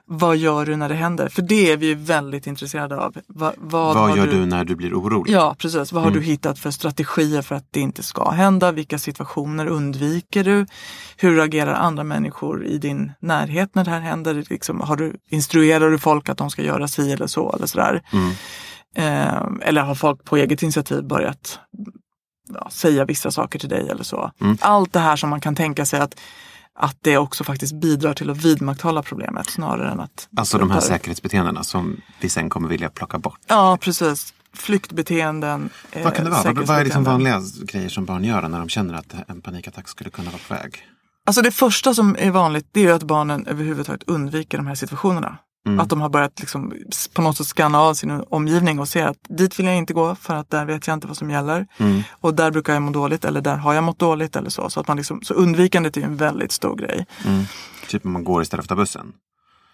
vad 0.10 0.38
gör 0.38 0.66
du 0.66 0.76
när 0.76 0.90
det 0.90 0.96
händer? 0.96 1.30
För 1.30 1.42
det 1.42 1.72
är 1.72 1.78
vi 1.78 1.94
väldigt 1.94 2.48
intresserade 2.48 2.98
av. 2.98 3.16
Va, 3.28 3.54
vad 3.58 3.96
Vad 3.96 4.18
gör 4.18 4.28
du 4.28 4.46
när 4.46 4.66
du 4.66 4.76
blir 4.76 4.94
orolig? 4.94 5.34
Ja, 5.34 5.56
precis. 5.60 5.92
Vad 5.92 6.04
har 6.04 6.12
Mm. 6.12 6.20
du 6.22 6.26
hittat 6.26 6.60
för 6.60 6.72
strategier 6.72 7.42
för 7.42 7.56
att 7.56 7.66
det 7.72 7.80
inte 7.80 8.04
ska 8.04 8.30
hända? 8.32 8.72
Vilka 8.72 8.98
situationer 9.00 9.68
undviker 9.68 10.44
du? 10.44 10.66
Hur 11.18 11.40
agerar 11.40 11.74
andra 11.74 12.04
människor 12.04 12.66
i 12.66 12.78
din 12.78 13.12
närhet 13.20 13.76
när 13.76 13.84
det 13.84 13.92
här 13.92 14.00
händer? 14.02 14.44
Liksom, 14.50 14.82
har 14.82 14.96
du, 14.96 15.16
instruerar 15.30 15.90
du 15.92 16.00
folk 16.00 16.30
att 16.30 16.38
de 16.38 16.50
ska 16.50 16.62
göra 16.64 16.88
si 16.88 17.12
eller 17.12 17.28
så 17.28 17.54
eller 17.56 17.66
sådär? 17.68 18.02
Mm. 18.14 18.32
Eh, 18.96 19.68
eller 19.68 19.82
har 19.82 19.96
folk 19.96 20.24
på 20.24 20.38
eget 20.38 20.64
initiativ 20.64 21.04
börjat 21.04 21.60
ja, 22.54 22.70
säga 22.72 23.06
vissa 23.06 23.32
saker 23.32 23.60
till 23.60 23.70
dig 23.70 23.90
eller 23.90 24.04
så? 24.04 24.32
Mm. 24.42 24.58
Allt 24.62 24.94
det 24.94 25.00
här 25.00 25.16
som 25.16 25.30
man 25.30 25.42
kan 25.42 25.56
tänka 25.56 25.86
sig 25.86 26.00
att, 26.00 26.20
att 26.80 26.98
det 27.02 27.18
också 27.18 27.44
faktiskt 27.44 27.74
bidrar 27.74 28.14
till 28.14 28.30
att 28.30 28.38
vidmakthålla 28.38 29.04
problemet 29.04 29.50
snarare 29.50 29.92
än 29.92 30.00
att... 30.00 30.30
Alltså 30.38 30.58
de 30.58 30.72
här 30.72 30.80
säkerhetsbeteendena 30.80 31.64
som 31.64 32.02
vi 32.22 32.30
sen 32.30 32.50
kommer 32.50 32.70
vilja 32.70 32.90
plocka 32.90 33.18
bort. 33.20 33.40
Ja, 33.48 33.78
precis. 33.82 34.34
Flyktbeteenden. 34.54 35.70
eh, 35.92 36.04
Vad 36.04 36.13
kan 36.16 36.26
det 36.26 36.32
vara? 36.32 36.54
Vad, 36.54 36.80
är 36.80 36.84
liksom 36.84 37.04
vanliga 37.04 37.42
grejer 37.63 37.90
som 37.90 38.06
barn 38.06 38.24
gör 38.24 38.48
när 38.48 38.60
de 38.60 38.70
känner 38.70 38.94
att 38.94 39.16
en 39.28 39.42
panikattack 39.42 39.88
skulle 39.88 40.10
kunna 40.10 40.30
vara 40.32 40.42
på 40.48 40.54
väg? 40.54 40.76
Alltså 41.26 41.42
det 41.42 41.52
första 41.52 41.94
som 41.94 42.16
är 42.20 42.32
vanligt 42.32 42.68
det 42.72 42.80
är 42.80 42.84
ju 42.84 42.92
att 42.92 43.04
barnen 43.04 43.48
överhuvudtaget 43.48 44.04
undviker 44.08 44.58
de 44.58 44.68
här 44.68 44.76
situationerna. 44.76 45.38
Mm. 45.67 45.80
Att 45.80 45.89
de 45.89 46.01
har 46.01 46.10
börjat 46.10 46.39
liksom 46.39 46.73
på 47.13 47.21
något 47.21 47.38
sätt 47.38 47.47
scanna 47.47 47.80
av 47.82 47.93
sin 47.93 48.23
omgivning 48.30 48.80
och 48.80 48.88
se 48.89 49.01
att 49.01 49.17
dit 49.30 49.60
vill 49.60 49.65
jag 49.65 49.75
inte 49.75 49.93
gå 49.93 50.15
för 50.15 50.36
att 50.36 50.49
där 50.49 50.65
vet 50.65 50.88
jag 50.88 50.93
inte 50.93 51.08
vad 51.08 51.17
som 51.17 51.30
gäller. 51.30 51.67
Mm. 51.77 52.03
Och 52.12 52.34
där 52.34 52.51
brukar 52.51 52.73
jag 52.73 52.82
må 52.82 52.91
dåligt 52.91 53.25
eller 53.25 53.41
där 53.41 53.56
har 53.56 53.73
jag 53.73 53.84
mått 53.84 53.99
dåligt 53.99 54.36
eller 54.36 54.49
så. 54.49 54.69
Så, 54.69 54.80
att 54.80 54.88
man 54.88 54.97
liksom, 54.97 55.21
så 55.21 55.34
undvikandet 55.34 55.97
är 55.97 56.01
ju 56.01 56.06
en 56.08 56.17
väldigt 56.17 56.51
stor 56.51 56.75
grej. 56.75 57.06
Mm. 57.25 57.43
Typ 57.88 58.06
om 58.06 58.12
man 58.12 58.23
går 58.23 58.41
istället 58.41 58.65
för 58.67 58.73
att 58.73 58.77
ta 58.77 58.82
bussen. 58.82 59.13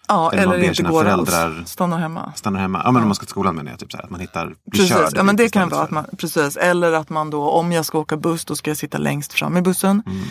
Ja, 0.08 0.32
Eller 0.32 0.42
eller, 0.42 0.68
inte 0.68 0.82
går 0.82 1.02
föräldrar- 1.04 1.44
alls. 1.58 1.70
Stannar 1.70 1.98
hemma. 1.98 2.32
Stannar 2.36 2.60
hemma. 2.60 2.82
Ja 2.84 2.90
men 2.90 3.02
om 3.02 3.08
man 3.08 3.14
ska 3.14 3.24
till 3.24 3.30
skolan 3.30 3.54
menar 3.56 3.70
jag. 3.70 3.78
Typ 3.80 3.90
så 3.92 3.96
här, 3.96 4.04
att 4.04 4.10
man 4.10 4.20
hittar, 4.20 4.54
Precis, 4.72 4.88
körd 4.88 5.12
ja, 5.14 5.22
men 5.22 5.36
det 5.36 5.48
kan 5.48 5.68
vara 5.68 5.82
att 5.82 5.90
man, 5.90 6.04
precis. 6.18 6.56
Eller 6.56 6.92
att 6.92 7.10
man 7.10 7.30
då, 7.30 7.50
om 7.50 7.72
jag 7.72 7.84
ska 7.84 7.98
åka 7.98 8.16
buss, 8.16 8.44
då 8.44 8.56
ska 8.56 8.70
jag 8.70 8.76
sitta 8.78 8.98
längst 8.98 9.32
fram 9.32 9.56
i 9.56 9.62
bussen. 9.62 10.02
Mm. 10.06 10.24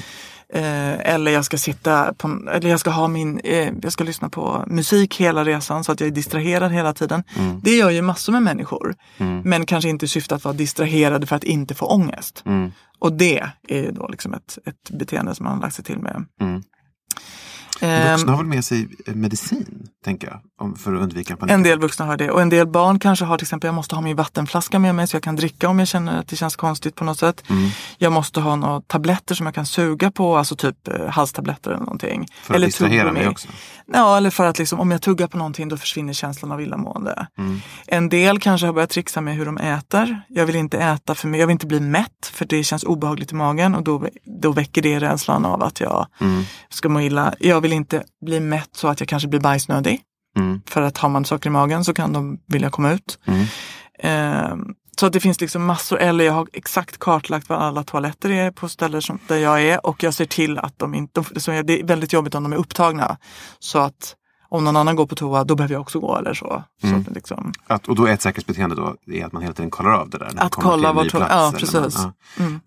Eh, 0.56 1.14
eller 1.14 1.32
jag 1.32 1.46
ska 1.46 1.58
sitta 1.58 2.14
på, 2.14 2.40
eller 2.52 2.70
jag 2.70 2.80
ska 2.80 2.90
ha 2.90 3.08
min, 3.08 3.40
eh, 3.44 3.74
jag 3.82 3.94
ska 3.94 4.04
lyssna 4.04 4.30
på 4.30 4.64
musik 4.68 5.22
hela 5.22 5.46
resan 5.46 5.84
så 5.84 5.92
att 5.92 6.00
jag 6.00 6.08
är 6.08 6.12
distraherad 6.12 6.72
hela 6.72 6.94
tiden. 6.94 7.24
Mm. 7.36 7.62
Det 7.64 7.76
gör 7.76 7.90
ju 7.90 8.02
massor 8.02 8.34
med 8.34 8.44
människor. 8.44 8.96
Men 9.44 9.66
kanske 9.66 9.90
inte 9.90 10.06
i 10.06 10.08
syfte 10.08 10.36
att 10.36 10.44
vara 10.44 10.54
distraherade 10.54 11.28
för 11.28 11.36
att 11.36 11.44
inte 11.44 11.76
få 11.76 11.86
ångest. 11.86 12.44
Mm. 12.46 12.72
Och 13.00 13.14
det 13.14 13.40
är 13.68 13.82
ju 13.82 13.92
då 13.92 14.08
liksom 14.08 14.34
ett, 14.34 14.58
ett 14.66 14.90
beteende 14.90 15.36
som 15.36 15.44
man 15.44 15.54
har 15.54 15.62
lagt 15.62 15.76
sig 15.76 15.86
till 15.86 16.00
med. 16.00 16.26
Mm. 17.82 18.02
Ehm, 18.02 18.12
Vuxna 18.14 18.32
har 18.32 18.38
väl 18.38 18.48
med 18.48 18.66
sig 18.66 18.88
eh, 19.08 19.16
medicin, 19.16 19.88
tänker 20.06 20.28
jag, 20.28 20.78
för 20.80 20.96
att 20.96 21.02
undvika 21.02 21.38
panik. 21.38 21.54
En 21.54 21.64
del 21.64 21.80
vuxna 21.80 22.06
har 22.06 22.18
det 22.18 22.32
och 22.32 22.42
en 22.42 22.50
del 22.50 22.68
barn 22.68 23.00
kanske 23.00 23.26
har 23.26 23.38
till 23.38 23.46
exempel 23.46 23.68
jag 23.68 23.76
måste 23.76 23.96
ha 23.96 24.02
min 24.02 24.16
vattenflaska 24.16 24.80
med 24.80 24.96
mig 24.96 25.08
så 25.08 25.16
jag 25.16 25.24
kan 25.24 25.36
dricka 25.36 25.70
om 25.70 25.80
jag 25.80 25.88
känner 25.88 26.20
att 26.20 26.28
det 26.28 26.36
känns 26.36 26.56
konstigt 26.56 26.96
på 26.96 27.04
något 27.04 27.20
sätt. 27.20 27.44
Mm. 27.50 27.70
Jag 27.98 28.12
måste 28.12 28.42
ha 28.42 28.56
några 28.56 28.82
tabletter 28.82 29.36
som 29.36 29.46
jag 29.46 29.56
kan 29.56 29.66
suga 29.66 30.12
på, 30.12 30.38
alltså 30.38 30.56
typ 30.56 30.88
eh, 30.88 31.08
halstabletter 31.08 31.72
eller 31.72 31.80
någonting. 31.80 32.28
För 32.42 32.54
att 32.54 32.56
eller 32.56 32.68
distrahera 32.68 33.12
mig 33.12 33.28
också. 33.28 33.48
Ja, 33.94 34.18
eller 34.18 34.30
för 34.30 34.46
att 34.46 34.60
liksom, 34.60 34.80
om 34.80 34.92
jag 34.92 35.02
tuggar 35.02 35.28
på 35.28 35.38
någonting 35.38 35.70
då 35.70 35.78
försvinner 35.78 36.14
känslan 36.14 36.52
av 36.52 36.62
illamående. 36.62 37.28
Mm. 37.38 37.62
En 37.88 38.10
del 38.10 38.40
kanske 38.40 38.68
har 38.68 38.74
börjat 38.74 38.90
trixa 38.90 39.22
med 39.22 39.36
hur 39.36 39.46
de 39.46 39.58
äter. 39.58 40.22
Jag 40.28 40.46
vill 40.46 40.56
inte 40.56 40.78
äta 40.78 41.16
för 41.16 41.28
mycket, 41.28 41.40
jag 41.40 41.48
vill 41.48 41.52
inte 41.54 41.68
bli 41.68 41.80
mätt 41.80 42.10
för 42.34 42.46
det 42.46 42.64
känns 42.64 42.84
obehagligt 42.84 43.32
i 43.32 43.36
magen 43.36 43.76
och 43.76 43.84
då, 43.84 44.08
då 44.42 44.52
väcker 44.52 44.82
det 44.82 45.00
rädslan 45.00 45.46
av 45.46 45.64
att 45.64 45.80
jag 45.80 46.08
Mm. 46.22 46.44
ska 46.70 46.90
må 46.90 47.02
illa. 47.02 47.34
Jag 47.40 47.62
vill 47.64 47.74
inte 47.74 48.04
bli 48.26 48.40
mätt 48.40 48.70
så 48.72 48.88
att 48.88 49.00
jag 49.00 49.10
kanske 49.10 49.28
blir 49.28 49.40
bajsnödig. 49.40 50.02
Mm. 50.38 50.62
För 50.66 50.82
att 50.82 50.98
har 50.98 51.10
man 51.10 51.26
saker 51.26 51.50
i 51.50 51.54
magen 51.54 51.84
så 51.86 51.94
kan 51.94 52.14
de 52.14 52.38
vilja 52.48 52.70
komma 52.70 52.92
ut. 52.92 53.20
Mm. 53.26 53.46
Ehm, 54.00 54.66
så 55.00 55.06
att 55.06 55.14
det 55.14 55.20
finns 55.20 55.42
liksom 55.42 55.66
massor, 55.66 55.98
eller 56.00 56.26
jag 56.26 56.34
har 56.34 56.48
exakt 56.54 57.00
kartlagt 57.00 57.50
var 57.50 57.58
alla 57.58 57.84
toaletter 57.84 58.30
är 58.30 58.52
på 58.52 58.70
ställen 58.70 59.02
som, 59.02 59.20
där 59.28 59.38
jag 59.38 59.62
är 59.62 59.86
och 59.86 60.04
jag 60.04 60.14
ser 60.14 60.26
till 60.26 60.58
att 60.58 60.80
de 60.80 60.94
inte, 60.96 61.24
så 61.36 61.52
det 61.52 61.80
är 61.80 61.84
väldigt 61.84 62.14
jobbigt 62.14 62.36
om 62.36 62.44
de 62.44 62.54
är 62.54 62.58
upptagna. 62.58 63.18
Så 63.60 63.80
att 63.80 64.16
om 64.50 64.64
någon 64.64 64.76
annan 64.76 64.96
går 64.96 65.06
på 65.06 65.16
toa, 65.16 65.44
då 65.44 65.56
behöver 65.56 65.76
jag 65.76 65.82
också 65.82 66.00
gå 66.00 66.18
eller 66.18 66.34
så. 66.34 66.64
Mm. 66.84 67.04
så 67.04 67.10
att 67.10 67.16
liksom, 67.16 67.54
Att, 67.68 67.88
och 67.88 67.96
då 67.96 68.06
är 68.06 68.14
ett 68.14 68.22
säkerhetsbeteende 68.22 68.76
då 68.76 68.96
är 69.08 69.26
att 69.26 69.32
man 69.32 69.42
hela 69.42 69.54
tiden 69.54 69.72
kollar 69.72 69.92
av 69.92 70.10
det 70.10 70.18
där. 70.18 70.32
Att 70.38 70.56
kolla 70.56 70.94
var 70.94 71.04
ny 71.04 71.10
to- 71.10 71.18
plats, 71.18 71.34
ja, 71.34 71.54
precis. 71.58 71.98
Man, 72.04 72.14
Mm. 72.38 72.60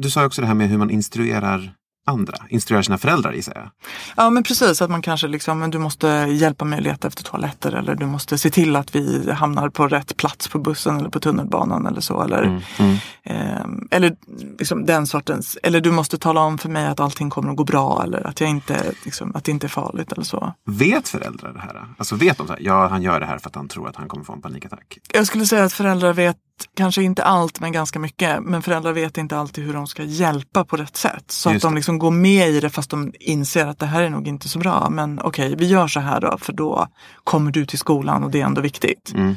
Du 0.00 0.10
sa 0.10 0.26
också 0.26 0.40
det 0.40 0.46
här 0.46 0.54
med 0.54 0.68
hur 0.68 0.78
man 0.78 0.90
instruerar 0.90 1.74
andra. 2.06 2.34
Instruerar 2.48 2.82
sina 2.82 2.98
föräldrar 2.98 3.32
gissar 3.32 3.52
jag. 3.54 3.70
Ja 4.16 4.30
men 4.30 4.42
precis, 4.42 4.82
att 4.82 4.90
man 4.90 5.02
kanske 5.02 5.28
liksom, 5.28 5.70
du 5.70 5.78
måste 5.78 6.06
hjälpa 6.30 6.64
mig 6.64 6.76
att 6.76 6.84
leta 6.84 7.08
efter 7.08 7.24
toaletter 7.24 7.72
eller 7.72 7.94
du 7.94 8.06
måste 8.06 8.38
se 8.38 8.50
till 8.50 8.76
att 8.76 8.94
vi 8.94 9.32
hamnar 9.32 9.68
på 9.68 9.88
rätt 9.88 10.16
plats 10.16 10.48
på 10.48 10.58
bussen 10.58 10.98
eller 10.98 11.08
på 11.08 11.20
tunnelbanan 11.20 11.86
eller 11.86 12.00
så. 12.00 12.22
Eller, 12.22 12.44
Mm. 12.44 12.60
Mm. 12.78 12.96
Ehm, 13.24 13.88
eller 13.90 14.16
liksom 14.58 14.86
den 14.86 15.06
sortens, 15.06 15.58
eller 15.62 15.80
du 15.80 15.90
måste 15.90 16.18
tala 16.18 16.40
om 16.40 16.58
för 16.58 16.68
mig 16.68 16.86
att 16.86 17.00
allting 17.00 17.30
kommer 17.30 17.50
att 17.50 17.56
gå 17.56 17.64
bra 17.64 18.02
eller 18.04 18.26
att, 18.26 18.40
jag 18.40 18.50
inte, 18.50 18.92
liksom, 19.04 19.36
att 19.36 19.44
det 19.44 19.50
inte 19.50 19.66
är 19.66 19.68
farligt 19.68 20.12
eller 20.12 20.24
så. 20.24 20.54
Vet 20.66 21.08
föräldrar 21.08 21.52
det 21.52 21.60
här? 21.60 21.86
Alltså 21.98 22.16
vet 22.16 22.38
de 22.38 22.46
så 22.46 22.52
här, 22.52 22.62
ja 22.62 22.88
han 22.88 23.02
gör 23.02 23.20
det 23.20 23.26
här 23.26 23.38
för 23.38 23.48
att 23.48 23.54
han 23.54 23.68
tror 23.68 23.88
att 23.88 23.96
han 23.96 24.08
kommer 24.08 24.24
få 24.24 24.32
en 24.32 24.42
panikattack. 24.42 24.98
Jag 25.12 25.26
skulle 25.26 25.46
säga 25.46 25.64
att 25.64 25.72
föräldrar 25.72 26.12
vet 26.12 26.36
kanske 26.76 27.02
inte 27.02 27.24
allt 27.24 27.60
men 27.60 27.72
ganska 27.72 27.98
mycket. 27.98 28.42
Men 28.42 28.62
föräldrar 28.62 28.92
vet 28.92 29.18
inte 29.18 29.36
alltid 29.36 29.64
hur 29.64 29.72
de 29.72 29.86
ska 29.86 30.02
hjälpa 30.02 30.64
på 30.64 30.76
rätt 30.76 30.96
sätt. 30.96 31.24
Så 31.30 31.52
Just 31.52 31.64
att 31.64 31.70
de 31.70 31.74
liksom 31.74 31.98
går 31.98 32.10
med 32.10 32.50
i 32.50 32.60
det 32.60 32.70
fast 32.70 32.90
de 32.90 33.12
inser 33.20 33.66
att 33.66 33.78
det 33.78 33.86
här 33.86 34.02
är 34.02 34.10
nog 34.10 34.28
inte 34.28 34.48
så 34.48 34.58
bra. 34.58 34.88
Men 34.90 35.20
okej, 35.22 35.54
vi 35.56 35.66
gör 35.66 35.88
så 35.88 36.00
här 36.00 36.20
då 36.20 36.38
för 36.38 36.52
då 36.52 36.88
kommer 37.24 37.50
du 37.50 37.66
till 37.66 37.78
skolan 37.78 38.24
och 38.24 38.30
det 38.30 38.40
är 38.40 38.44
ändå 38.44 38.60
viktigt. 38.60 39.12
Mm. 39.14 39.36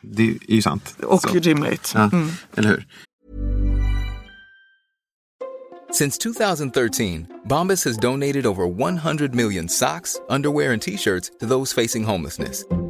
Det 0.00 0.22
är 0.48 0.54
ju 0.54 0.62
sant. 0.62 0.96
Och 1.02 1.22
Så. 1.22 1.28
rimligt. 1.28 1.92
Ja, 1.94 2.02
Mm. 2.12 2.30
Eller 2.56 2.68
hur? 2.68 2.86
Since 5.92 6.18
2013, 6.18 7.26
Bombas 7.48 7.84
has 7.84 7.96
donated 7.96 8.46
over 8.46 8.66
100 8.66 9.34
million 9.34 9.68
socks, 9.68 10.20
underwear, 10.28 10.72
and 10.72 10.82
t 10.82 10.98
shirts 10.98 11.30
to 11.40 11.46
those 11.46 11.82
facing 11.82 12.04
homelessness. 12.04 12.64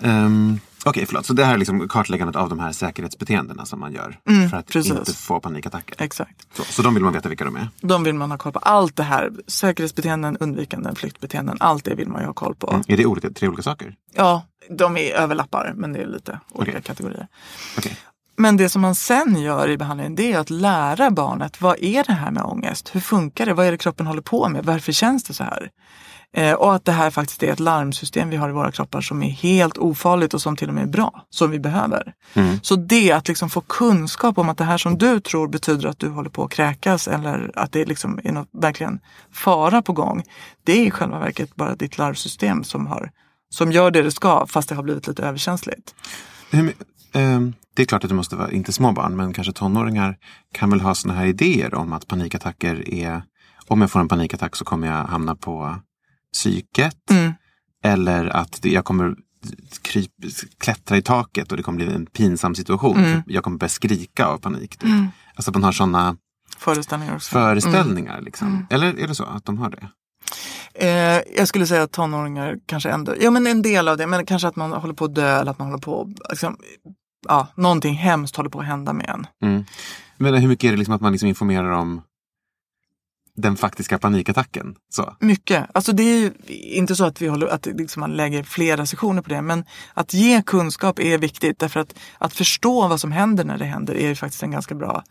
Um, 0.00 0.60
Okej, 0.84 1.06
förlåt. 1.06 1.26
Så 1.26 1.32
det 1.32 1.44
här 1.44 1.54
är 1.54 1.58
liksom 1.58 1.88
kartläggandet 1.88 2.36
av 2.36 2.48
de 2.48 2.58
här 2.58 2.72
säkerhetsbeteendena 2.72 3.66
som 3.66 3.80
man 3.80 3.92
gör 3.92 4.20
Mm, 4.28 4.50
för 4.50 4.56
att 4.56 4.66
precis. 4.66 4.92
inte 4.92 5.12
få 5.12 5.40
panikattacker. 5.40 6.02
Exakt. 6.04 6.56
Så, 6.56 6.64
så 6.64 6.82
de 6.82 6.94
vill 6.94 7.02
man 7.04 7.12
veta 7.12 7.28
vilka 7.28 7.44
de 7.44 7.56
är. 7.56 7.68
De 7.80 8.04
vill 8.04 8.14
man 8.14 8.30
ha 8.30 8.38
koll 8.38 8.52
på. 8.52 8.58
Allt 8.58 8.96
det 8.96 9.02
här, 9.02 9.32
säkerhetsbeteenden, 9.46 10.36
undvikanden, 10.36 10.94
flyktbeteenden, 10.94 11.56
allt 11.60 11.84
det 11.84 11.94
vill 11.94 12.08
man 12.08 12.20
ju 12.20 12.26
ha 12.26 12.32
koll 12.32 12.54
på. 12.54 12.70
Mm. 12.70 12.82
Är 12.88 12.96
det 12.96 13.06
olika, 13.06 13.30
tre 13.30 13.48
olika 13.48 13.62
saker? 13.62 13.94
Ja, 14.14 14.42
de 14.70 14.96
är 14.96 15.12
överlappar 15.12 15.72
men 15.76 15.92
det 15.92 15.98
är 16.02 16.06
lite 16.06 16.40
olika 16.52 16.70
Okej. 16.72 16.82
kategorier. 16.82 17.28
Okej. 17.78 17.96
Men 18.40 18.56
det 18.56 18.68
som 18.68 18.82
man 18.82 18.94
sen 18.94 19.36
gör 19.36 19.70
i 19.70 19.76
behandlingen 19.76 20.14
det 20.14 20.32
är 20.32 20.38
att 20.38 20.50
lära 20.50 21.10
barnet 21.10 21.60
vad 21.60 21.82
är 21.82 22.04
det 22.04 22.12
här 22.12 22.30
med 22.30 22.42
ångest? 22.42 22.90
Hur 22.94 23.00
funkar 23.00 23.46
det? 23.46 23.54
Vad 23.54 23.66
är 23.66 23.70
det 23.70 23.78
kroppen 23.78 24.06
håller 24.06 24.22
på 24.22 24.48
med? 24.48 24.64
Varför 24.64 24.92
känns 24.92 25.24
det 25.24 25.34
så 25.34 25.44
här? 25.44 25.70
Eh, 26.32 26.52
och 26.52 26.74
att 26.74 26.84
det 26.84 26.92
här 26.92 27.10
faktiskt 27.10 27.42
är 27.42 27.52
ett 27.52 27.60
larmsystem 27.60 28.30
vi 28.30 28.36
har 28.36 28.48
i 28.48 28.52
våra 28.52 28.72
kroppar 28.72 29.00
som 29.00 29.22
är 29.22 29.30
helt 29.30 29.78
ofarligt 29.78 30.34
och 30.34 30.42
som 30.42 30.56
till 30.56 30.68
och 30.68 30.74
med 30.74 30.82
är 30.82 30.88
bra, 30.88 31.26
som 31.30 31.50
vi 31.50 31.58
behöver. 31.58 32.12
Så 32.62 32.76
det 32.76 33.12
att 33.12 33.28
liksom 33.28 33.50
få 33.50 33.60
kunskap 33.60 34.38
om 34.38 34.48
att 34.48 34.58
det 34.58 34.64
här 34.64 34.78
som 34.78 34.98
du 34.98 35.20
tror 35.20 35.48
betyder 35.48 35.88
att 35.88 35.98
du 35.98 36.08
håller 36.08 36.30
på 36.30 36.44
att 36.44 36.50
kräkas 36.50 37.08
eller 37.08 37.50
att 37.54 37.72
det 37.72 37.84
liksom 37.84 38.20
är 38.24 38.32
något 38.32 38.48
verkligen 38.52 39.00
fara 39.32 39.82
på 39.82 39.92
gång. 39.92 40.22
Det 40.64 40.72
är 40.72 40.86
i 40.86 40.90
själva 40.90 41.18
verket 41.18 41.54
bara 41.54 41.74
ditt 41.74 41.98
larmsystem 41.98 42.64
som, 42.64 42.86
har, 42.86 43.10
som 43.50 43.72
gör 43.72 43.90
det 43.90 44.02
det 44.02 44.12
ska 44.12 44.46
fast 44.46 44.68
det 44.68 44.74
har 44.74 44.82
blivit 44.82 45.06
lite 45.06 45.22
överkänsligt. 45.22 45.94
Hur, 46.50 46.74
det 47.74 47.82
är 47.82 47.86
klart 47.86 48.04
att 48.04 48.08
det 48.08 48.14
måste 48.14 48.36
vara, 48.36 48.50
inte 48.50 48.72
små 48.72 48.92
barn, 48.92 49.16
men 49.16 49.32
kanske 49.32 49.52
tonåringar 49.52 50.16
kan 50.52 50.70
väl 50.70 50.80
ha 50.80 50.94
såna 50.94 51.14
här 51.14 51.26
idéer 51.26 51.74
om 51.74 51.92
att 51.92 52.08
panikattacker 52.08 52.94
är, 52.94 53.22
om 53.66 53.80
jag 53.80 53.90
får 53.90 54.00
en 54.00 54.08
panikattack 54.08 54.56
så 54.56 54.64
kommer 54.64 54.86
jag 54.86 55.04
hamna 55.04 55.34
på 55.36 55.76
psyket. 56.32 57.10
Mm. 57.10 57.32
Eller 57.84 58.26
att 58.26 58.64
jag 58.64 58.84
kommer 58.84 59.16
kryp, 59.82 60.10
klättra 60.58 60.96
i 60.96 61.02
taket 61.02 61.50
och 61.50 61.56
det 61.56 61.62
kommer 61.62 61.76
bli 61.76 61.94
en 61.94 62.06
pinsam 62.06 62.54
situation. 62.54 62.96
Mm. 62.96 63.22
Jag 63.26 63.44
kommer 63.44 63.58
börja 63.58 63.68
skrika 63.68 64.26
av 64.26 64.38
panik. 64.38 64.76
Typ. 64.76 64.90
Alltså 65.34 65.50
att 65.50 65.54
man 65.54 65.64
har 65.64 65.72
sådana 65.72 66.16
Föreställningar 66.58 67.14
också. 67.14 67.30
föreställningar. 67.30 68.20
Liksom. 68.20 68.48
Mm. 68.48 68.66
Eller 68.70 68.98
är 68.98 69.08
det 69.08 69.14
så 69.14 69.24
att 69.24 69.44
de 69.44 69.58
har 69.58 69.70
det? 69.70 69.88
Eh, 70.74 71.20
jag 71.36 71.48
skulle 71.48 71.66
säga 71.66 71.82
att 71.82 71.92
tonåringar 71.92 72.58
kanske 72.66 72.90
ändå, 72.90 73.14
ja 73.20 73.30
men 73.30 73.46
en 73.46 73.62
del 73.62 73.88
av 73.88 73.96
det, 73.96 74.06
men 74.06 74.26
kanske 74.26 74.48
att 74.48 74.56
man 74.56 74.72
håller 74.72 74.94
på 74.94 75.04
att 75.04 75.14
dö 75.14 75.40
eller 75.40 75.50
att 75.50 75.58
man 75.58 75.68
håller 75.68 75.82
på, 75.82 76.12
liksom, 76.30 76.56
ja, 77.28 77.46
någonting 77.54 77.94
hemskt 77.94 78.36
håller 78.36 78.50
på 78.50 78.60
att 78.60 78.66
hända 78.66 78.92
med 78.92 79.08
en. 79.08 79.26
Mm. 79.48 79.64
Men 80.16 80.34
hur 80.34 80.48
mycket 80.48 80.68
är 80.68 80.70
det 80.70 80.78
liksom 80.78 80.94
att 80.94 81.00
man 81.00 81.12
liksom 81.12 81.28
informerar 81.28 81.70
om 81.70 82.02
den 83.36 83.56
faktiska 83.56 83.98
panikattacken? 83.98 84.74
Så. 84.90 85.16
Mycket. 85.20 85.66
Alltså 85.74 85.92
det 85.92 86.02
är 86.02 86.18
ju 86.18 86.32
inte 86.50 86.96
så 86.96 87.04
att 87.04 87.22
vi 87.22 87.28
håller, 87.28 87.46
att 87.46 87.66
liksom 87.66 88.00
man 88.00 88.16
lägger 88.16 88.42
flera 88.42 88.86
sessioner 88.86 89.22
på 89.22 89.28
det, 89.28 89.42
men 89.42 89.64
att 89.94 90.14
ge 90.14 90.42
kunskap 90.42 90.98
är 90.98 91.18
viktigt 91.18 91.58
därför 91.58 91.80
att 91.80 91.94
att 92.18 92.32
förstå 92.32 92.88
vad 92.88 93.00
som 93.00 93.12
händer 93.12 93.44
när 93.44 93.58
det 93.58 93.64
händer 93.64 93.94
är 93.94 94.08
ju 94.08 94.14
faktiskt 94.14 94.42
en 94.42 94.50
ganska 94.50 94.74
bra 94.74 95.04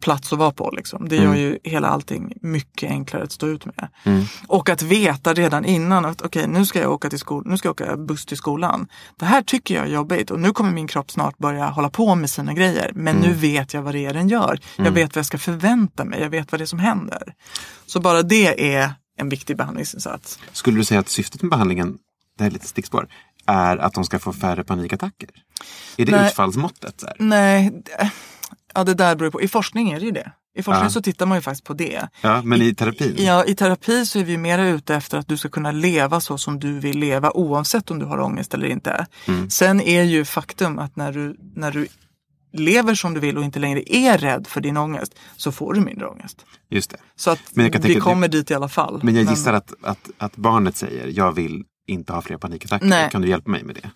plats 0.00 0.32
att 0.32 0.38
vara 0.38 0.50
på. 0.50 0.70
Liksom. 0.70 1.08
Det 1.08 1.16
gör 1.16 1.34
ju 1.34 1.58
hela 1.64 1.88
allting 1.88 2.32
mycket 2.42 2.90
enklare 2.90 3.22
att 3.22 3.32
stå 3.32 3.46
ut 3.46 3.64
med. 3.66 3.88
Och 4.46 4.68
att 4.68 4.82
veta 4.82 5.34
redan 5.34 5.64
innan 5.64 6.04
att 6.04 6.22
okej, 6.22 6.46
nu 6.48 6.66
ska 6.66 6.80
jag 6.80 6.92
åka 6.92 7.08
till 7.10 7.18
skol- 7.18 7.42
nu 7.46 7.58
ska 7.58 7.68
jag 7.68 7.72
åka 7.72 7.96
buss 7.96 8.26
till 8.26 8.36
skolan. 8.36 8.88
Det 9.16 9.24
här 9.24 9.42
tycker 9.42 9.74
jag 9.74 9.84
är 9.86 9.90
jobbigt 9.90 10.30
och 10.30 10.40
nu 10.40 10.52
kommer 10.52 10.72
min 10.72 10.86
kropp 10.86 11.10
snart 11.10 11.38
börja 11.38 11.66
hålla 11.68 11.90
på 11.90 12.14
med 12.14 12.30
sina 12.30 12.54
grejer. 12.54 12.90
Men 12.94 13.16
nu 13.16 13.32
vet 13.32 13.74
jag 13.74 13.82
vad 13.82 13.94
det 13.94 14.06
är 14.06 14.14
den 14.14 14.28
gör. 14.28 14.58
Jag 14.76 14.90
vet 14.92 15.14
vad 15.14 15.18
jag 15.18 15.26
ska 15.26 15.38
förvänta 15.38 16.04
mig. 16.04 16.20
Jag 16.20 16.30
vet 16.30 16.52
vad 16.52 16.60
det 16.60 16.64
är 16.64 16.66
som 16.66 16.78
händer. 16.78 17.34
Så 17.86 18.00
bara 18.00 18.22
det 18.22 18.74
är 18.74 18.92
en 19.18 19.28
viktig 19.28 19.56
behandlingsinsats. 19.56 20.38
Skulle 20.52 20.76
du 20.76 20.84
säga 20.84 21.00
att 21.00 21.08
syftet 21.08 21.42
med 21.42 21.50
behandlingen, 21.50 21.98
det 22.38 22.44
här 22.44 22.50
är 22.50 22.54
lite 22.54 22.66
stickspår, 22.68 23.08
är 23.46 23.76
att 23.76 23.94
de 23.94 24.04
ska 24.04 24.18
få 24.18 24.32
färre 24.32 24.64
panikattacker? 24.64 25.28
Är 25.96 26.06
det 26.06 26.12
Nej. 26.12 26.26
utfallsmåttet? 26.28 27.04
Nej, 27.18 27.70
det- 27.84 28.10
ja 28.74 28.84
det 28.84 28.94
där 28.94 29.16
beror 29.16 29.30
på. 29.30 29.42
I 29.42 29.48
forskning 29.48 29.90
är 29.90 30.00
det 30.00 30.06
ju 30.06 30.12
det. 30.12 30.32
I 30.54 30.62
forskning 30.62 30.84
Ja. 30.84 30.90
så 30.90 31.02
tittar 31.02 31.26
man 31.26 31.38
ju 31.38 31.42
faktiskt 31.42 31.64
på 31.64 31.74
det. 31.74 32.08
Ja, 32.20 32.42
men 32.42 32.62
i 32.62 32.74
terapin? 32.74 33.14
Ja, 33.18 33.44
i 33.44 33.54
terapi 33.54 34.06
så 34.06 34.18
är 34.18 34.24
vi 34.24 34.36
mer 34.36 34.58
ute 34.58 34.94
efter 34.94 35.18
att 35.18 35.28
du 35.28 35.36
ska 35.36 35.48
kunna 35.48 35.72
leva 35.72 36.20
så 36.20 36.38
som 36.38 36.60
du 36.60 36.78
vill 36.78 36.98
leva 36.98 37.30
oavsett 37.30 37.90
om 37.90 37.98
du 37.98 38.06
har 38.06 38.20
ångest 38.20 38.54
eller 38.54 38.66
inte. 38.66 39.06
Mm. 39.26 39.50
Sen 39.50 39.80
är 39.80 40.02
ju 40.02 40.24
faktum 40.24 40.78
att 40.78 40.96
när 40.96 41.12
du, 41.12 41.36
när 41.54 41.70
du 41.70 41.86
lever 42.52 42.94
som 42.94 43.14
du 43.14 43.20
vill 43.20 43.38
och 43.38 43.44
inte 43.44 43.58
längre 43.58 43.96
är 43.96 44.18
rädd 44.18 44.46
för 44.46 44.60
din 44.60 44.76
ångest 44.76 45.14
så 45.36 45.52
får 45.52 45.74
du 45.74 45.80
mindre 45.80 46.06
ångest. 46.06 46.46
Just 46.70 46.90
det. 46.90 46.96
Så 47.16 47.30
att 47.30 47.40
Men 47.52 47.64
jag 47.64 47.72
kan 47.72 47.82
vi 47.82 47.94
kommer 47.94 48.28
dit 48.28 48.50
i 48.50 48.54
alla 48.54 48.68
fall. 48.68 49.00
Men 49.02 49.14
jag 49.14 49.24
gissar 49.24 49.52
att, 49.52 49.72
att, 49.82 50.10
att 50.18 50.36
barnet 50.36 50.76
säger, 50.76 51.06
jag 51.06 51.32
vill 51.32 51.64
inte 51.86 52.12
ha 52.12 52.22
fler 52.22 52.36
panikattacker. 52.36 52.86
Nej. 52.86 53.10
Kan 53.10 53.22
du 53.22 53.28
hjälpa 53.28 53.50
mig 53.50 53.64
med 53.64 53.74
det? 53.74 53.90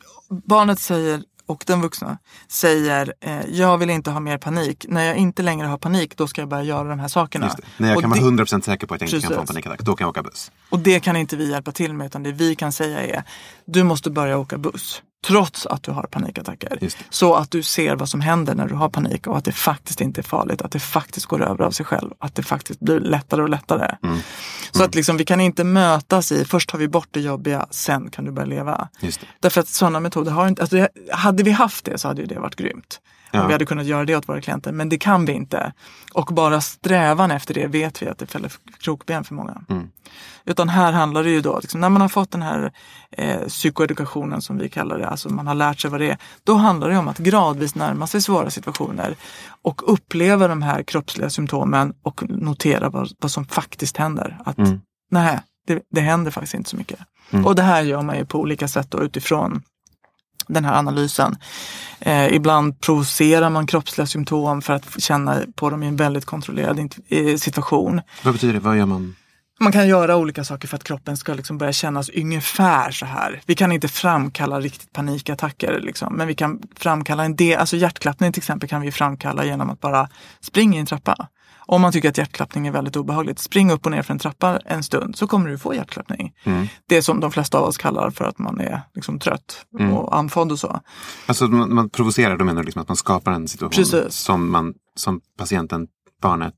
barnet 0.46 0.80
säger 0.80 1.22
och 1.46 1.64
den 1.66 1.80
vuxna 1.80 2.18
säger 2.48 3.14
eh, 3.20 3.40
jag 3.50 3.78
vill 3.78 3.90
inte 3.90 4.10
ha 4.10 4.20
mer 4.20 4.38
panik. 4.38 4.86
När 4.88 5.04
jag 5.04 5.16
inte 5.16 5.42
längre 5.42 5.66
har 5.66 5.78
panik 5.78 6.16
då 6.16 6.26
ska 6.28 6.40
jag 6.42 6.48
börja 6.48 6.62
göra 6.64 6.88
de 6.88 6.98
här 7.00 7.08
sakerna. 7.08 7.54
När 7.76 7.88
jag 7.88 7.96
Och 7.96 8.02
kan 8.02 8.10
det- 8.10 8.20
vara 8.20 8.30
100% 8.30 8.60
säker 8.64 8.86
på 8.86 8.94
att 8.94 9.00
jag 9.00 9.08
inte 9.08 9.20
kan 9.20 9.28
få 9.28 9.34
en 9.34 9.40
Precis. 9.40 9.48
panikattack, 9.54 9.80
då 9.86 9.96
kan 9.96 10.04
jag 10.04 10.10
åka 10.10 10.22
buss. 10.22 10.50
Och 10.70 10.78
det 10.78 11.00
kan 11.00 11.16
inte 11.16 11.36
vi 11.36 11.50
hjälpa 11.50 11.72
till 11.72 11.94
med 11.94 12.06
utan 12.06 12.22
det 12.22 12.32
vi 12.32 12.54
kan 12.56 12.72
säga 12.72 13.00
är 13.06 13.22
du 13.64 13.82
måste 13.82 14.10
börja 14.10 14.38
åka 14.38 14.58
buss. 14.58 15.02
Trots 15.26 15.66
att 15.66 15.82
du 15.82 15.90
har 15.90 16.02
panikattacker. 16.02 16.78
Så 17.10 17.34
att 17.34 17.50
du 17.50 17.62
ser 17.62 17.96
vad 17.96 18.08
som 18.08 18.20
händer 18.20 18.54
när 18.54 18.68
du 18.68 18.74
har 18.74 18.88
panik 18.88 19.26
och 19.26 19.38
att 19.38 19.44
det 19.44 19.52
faktiskt 19.52 20.00
inte 20.00 20.20
är 20.20 20.22
farligt. 20.22 20.62
Att 20.62 20.72
det 20.72 20.80
faktiskt 20.80 21.26
går 21.26 21.42
över 21.42 21.64
av 21.64 21.70
sig 21.70 21.86
själv. 21.86 22.10
Att 22.18 22.34
det 22.34 22.42
faktiskt 22.42 22.80
blir 22.80 23.00
lättare 23.00 23.42
och 23.42 23.48
lättare. 23.48 23.96
Mm. 24.02 24.18
Så 24.70 24.84
att 24.84 24.94
liksom, 24.94 25.16
vi 25.16 25.24
kan 25.24 25.40
inte 25.40 25.64
mötas 25.64 26.32
i, 26.32 26.44
först 26.44 26.68
tar 26.70 26.78
vi 26.78 26.88
bort 26.88 27.08
det 27.10 27.20
jobbiga, 27.20 27.66
sen 27.70 28.10
kan 28.10 28.24
du 28.24 28.30
börja 28.30 28.46
leva. 28.46 28.88
Därför 29.40 29.60
att 29.60 29.68
sådana 29.68 30.00
metoder 30.00 30.32
har 30.32 30.48
inte, 30.48 30.62
alltså, 30.62 30.88
hade 31.12 31.42
vi 31.42 31.50
haft 31.50 31.84
det 31.84 31.98
så 31.98 32.08
hade 32.08 32.20
ju 32.20 32.26
det 32.26 32.38
varit 32.38 32.56
grymt. 32.56 33.00
Ja. 33.34 33.46
Vi 33.46 33.52
hade 33.52 33.66
kunnat 33.66 33.86
göra 33.86 34.04
det 34.04 34.16
åt 34.16 34.28
våra 34.28 34.40
klienter, 34.40 34.72
men 34.72 34.88
det 34.88 34.98
kan 34.98 35.24
vi 35.24 35.32
inte. 35.32 35.72
Och 36.12 36.26
bara 36.26 36.60
strävan 36.60 37.30
efter 37.30 37.54
det 37.54 37.66
vet 37.66 38.02
vi 38.02 38.08
att 38.08 38.18
det 38.18 38.26
fäller 38.26 38.52
krokben 38.80 39.24
för 39.24 39.34
många. 39.34 39.62
Mm. 39.68 39.88
Utan 40.44 40.68
här 40.68 40.92
handlar 40.92 41.24
det 41.24 41.30
ju 41.30 41.40
då, 41.40 41.58
liksom, 41.60 41.80
när 41.80 41.88
man 41.88 42.00
har 42.00 42.08
fått 42.08 42.30
den 42.30 42.42
här 42.42 42.72
eh, 43.10 43.40
psykoedukationen 43.48 44.42
som 44.42 44.58
vi 44.58 44.68
kallar 44.68 44.98
det, 44.98 45.08
alltså 45.08 45.28
man 45.28 45.46
har 45.46 45.54
lärt 45.54 45.80
sig 45.80 45.90
vad 45.90 46.00
det 46.00 46.10
är. 46.10 46.18
Då 46.44 46.54
handlar 46.54 46.88
det 46.90 46.98
om 46.98 47.08
att 47.08 47.18
gradvis 47.18 47.74
närma 47.74 48.06
sig 48.06 48.22
svåra 48.22 48.50
situationer 48.50 49.16
och 49.62 49.92
uppleva 49.92 50.48
de 50.48 50.62
här 50.62 50.82
kroppsliga 50.82 51.30
symptomen 51.30 51.94
och 52.02 52.22
notera 52.30 52.88
vad, 52.90 53.10
vad 53.20 53.30
som 53.30 53.44
faktiskt 53.44 53.96
händer. 53.96 54.38
Att 54.44 54.58
Mm. 54.58 54.80
nej, 55.10 55.40
det, 55.66 55.82
det 55.90 56.00
händer 56.00 56.30
faktiskt 56.30 56.54
inte 56.54 56.70
så 56.70 56.76
mycket. 56.76 56.98
Och 57.44 57.54
det 57.54 57.62
här 57.62 57.82
gör 57.82 58.02
man 58.02 58.16
ju 58.18 58.26
på 58.26 58.38
olika 58.40 58.68
sätt 58.68 58.90
då, 58.90 59.02
utifrån 59.02 59.62
den 60.46 60.64
här 60.64 60.78
analysen. 60.78 61.36
Eh, 62.00 62.34
ibland 62.34 62.80
provocerar 62.80 63.50
man 63.50 63.66
kroppsliga 63.66 64.06
symptom 64.06 64.62
för 64.62 64.72
att 64.72 65.02
känna 65.02 65.42
på 65.54 65.70
dem 65.70 65.82
i 65.82 65.86
en 65.86 65.96
väldigt 65.96 66.24
kontrollerad 66.24 66.94
eh, 67.08 67.36
situation. 67.36 68.00
Vad 68.22 68.34
betyder 68.34 68.54
det? 68.54 68.60
Vad 68.60 68.78
gör 68.78 68.86
man? 68.86 69.14
Man 69.60 69.72
kan 69.72 69.88
göra 69.88 70.16
olika 70.16 70.44
saker 70.44 70.68
för 70.68 70.76
att 70.76 70.84
kroppen 70.84 71.16
ska 71.16 71.34
liksom 71.34 71.58
börja 71.58 71.72
kännas 71.72 72.08
ungefär 72.08 72.90
så 72.90 73.06
här. 73.06 73.40
Vi 73.46 73.54
kan 73.54 73.72
inte 73.72 73.88
framkalla 73.88 74.60
riktigt 74.60 74.92
panikattacker, 74.92 75.80
liksom, 75.80 76.16
men 76.16 76.26
vi 76.26 76.34
kan 76.34 76.62
framkalla 76.76 77.24
en 77.24 77.36
del, 77.36 77.58
alltså 77.58 77.76
hjärtklappning 77.76 78.32
till 78.32 78.40
exempel 78.40 78.68
kan 78.68 78.80
vi 78.80 78.92
framkalla 78.92 79.44
genom 79.44 79.70
att 79.70 79.80
bara 79.80 80.08
springa 80.40 80.76
i 80.76 80.80
en 80.80 80.86
trappa. 80.86 81.28
Om 81.66 81.80
man 81.80 81.92
tycker 81.92 82.08
att 82.08 82.18
hjärtklappning 82.18 82.66
är 82.66 82.70
väldigt 82.70 82.96
obehagligt, 82.96 83.38
spring 83.38 83.70
upp 83.70 83.86
och 83.86 83.92
ner 83.92 84.02
för 84.02 84.12
en 84.12 84.18
trappa 84.18 84.58
en 84.64 84.82
stund 84.82 85.16
så 85.16 85.26
kommer 85.26 85.50
du 85.50 85.58
få 85.58 85.74
hjärtklappning. 85.74 86.32
Det 86.88 87.02
som 87.02 87.20
de 87.20 87.32
flesta 87.32 87.58
av 87.58 87.64
oss 87.64 87.78
kallar 87.78 88.10
för 88.10 88.24
att 88.24 88.38
man 88.38 88.60
är 88.60 88.80
liksom 88.94 89.18
trött 89.18 89.66
och 89.92 90.16
andfådd 90.16 90.52
och 90.52 90.58
så. 90.58 90.80
Alltså 91.26 91.46
man, 91.46 91.74
man 91.74 91.90
provocerar, 91.90 92.36
då 92.36 92.44
menar 92.44 92.60
du 92.62 92.66
liksom 92.66 92.82
att 92.82 92.88
man 92.88 92.96
skapar 92.96 93.32
en 93.32 93.48
situation 93.48 93.84
Precis. 93.84 94.14
som 94.14 94.50
man 94.50 94.74
som 94.96 95.20
patienten, 95.38 95.86
barnet, 96.22 96.54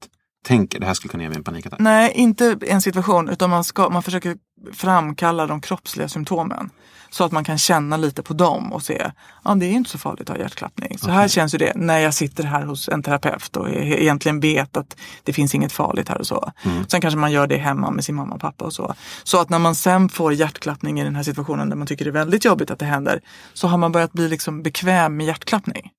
tänker 0.47 0.81
det 0.81 0.87
här 0.87 0.95
skulle 0.95 1.11
kunna 1.11 1.23
ge 1.23 1.29
mig 1.29 1.39
en 1.39 1.45
panikattack. 1.45 1.81
Nej, 1.81 2.13
inte 2.15 2.59
en 2.61 2.83
situation 2.83 3.29
utan 3.29 3.51
man, 3.51 3.65
ska, 3.65 3.89
man 3.89 4.03
försöker 4.03 4.37
framkalla 4.73 5.47
de 5.47 5.61
kroppsliga 5.61 6.09
symptomen. 6.09 6.71
Så 7.11 7.25
att 7.25 7.33
man 7.33 7.45
kan 7.45 7.59
känna 7.59 7.97
lite 7.97 8.23
på 8.23 8.35
dem 8.35 8.73
och 8.73 8.83
se, 8.83 9.11
ja 9.45 9.55
det 9.55 9.67
är 9.67 9.71
inte 9.71 9.91
så 9.91 9.99
farligt 9.99 10.31
att 10.31 10.37
ha 10.37 10.43
hjärtklappning. 10.43 10.99
Så 10.99 11.11
här 11.11 11.29
känns 11.29 11.55
ju 11.55 11.59
det 11.59 11.73
när 11.77 11.99
jag 11.99 12.15
sitter 12.15 12.45
här 12.45 12.63
hos 12.63 12.89
en 12.89 13.03
terapeut 13.03 13.57
och 13.57 13.71
egentligen 13.71 14.41
vet 14.41 14.77
att 14.77 14.97
det 15.23 15.33
finns 15.33 15.55
inget 15.55 15.73
farligt 15.73 16.09
här 16.09 16.19
och 16.19 16.27
så. 16.27 16.53
Sen 16.89 17.01
kanske 17.01 17.19
man 17.19 17.33
gör 17.33 17.47
det 17.47 17.57
hemma 17.57 17.91
med 17.91 18.05
sin 18.05 18.15
mamma 18.15 18.35
och 18.35 18.41
pappa 18.41 18.65
och 18.65 18.73
så. 18.73 18.95
Så 19.25 19.41
att 19.41 19.51
när 19.51 19.59
man 19.59 19.75
sen 19.75 20.09
får 20.09 20.33
hjärtklappning 20.33 21.01
i 21.01 21.05
den 21.05 21.17
här 21.17 21.23
situationen 21.23 21.69
där 21.69 21.77
man 21.77 21.87
tycker 21.87 22.05
det 22.05 22.11
är 22.11 22.13
väldigt 22.13 22.45
jobbigt 22.45 22.71
att 22.71 22.79
det 22.79 22.85
händer, 22.87 23.21
så 23.55 23.69
har 23.69 23.79
man 23.79 23.93
börjat 23.93 24.13
bli 24.13 24.29
liksom 24.29 24.63
bekväm 24.63 25.17
med 25.17 25.27
hjärtklappning. 25.27 25.91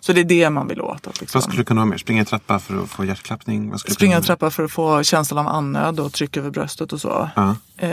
Så 0.00 0.12
det 0.12 0.20
är 0.20 0.24
det 0.24 0.50
man 0.50 0.68
vill 0.68 0.80
åt. 0.80 1.06
Att 1.06 1.20
liksom 1.20 1.38
Vad 1.38 1.42
skulle 1.42 1.60
det 1.60 1.64
kunna 1.64 1.80
vara 1.80 1.90
mer? 1.90 1.98
Springa 1.98 2.22
i 2.22 2.24
trappa 2.24 2.58
för 2.58 2.82
att 2.82 2.90
få 2.90 3.04
hjärtklappning? 3.04 3.78
Springa 3.78 4.16
kunna 4.16 4.26
trappa 4.26 4.50
för 4.50 4.64
att 4.64 4.72
få 4.72 5.02
känslan 5.02 5.46
av 5.46 5.54
andnöd 5.54 6.00
och 6.00 6.12
tryck 6.12 6.36
över 6.36 6.50
bröstet 6.50 6.92
och 6.92 7.00
så. 7.00 7.30
Ja. 7.36 7.56
Eh, 7.76 7.91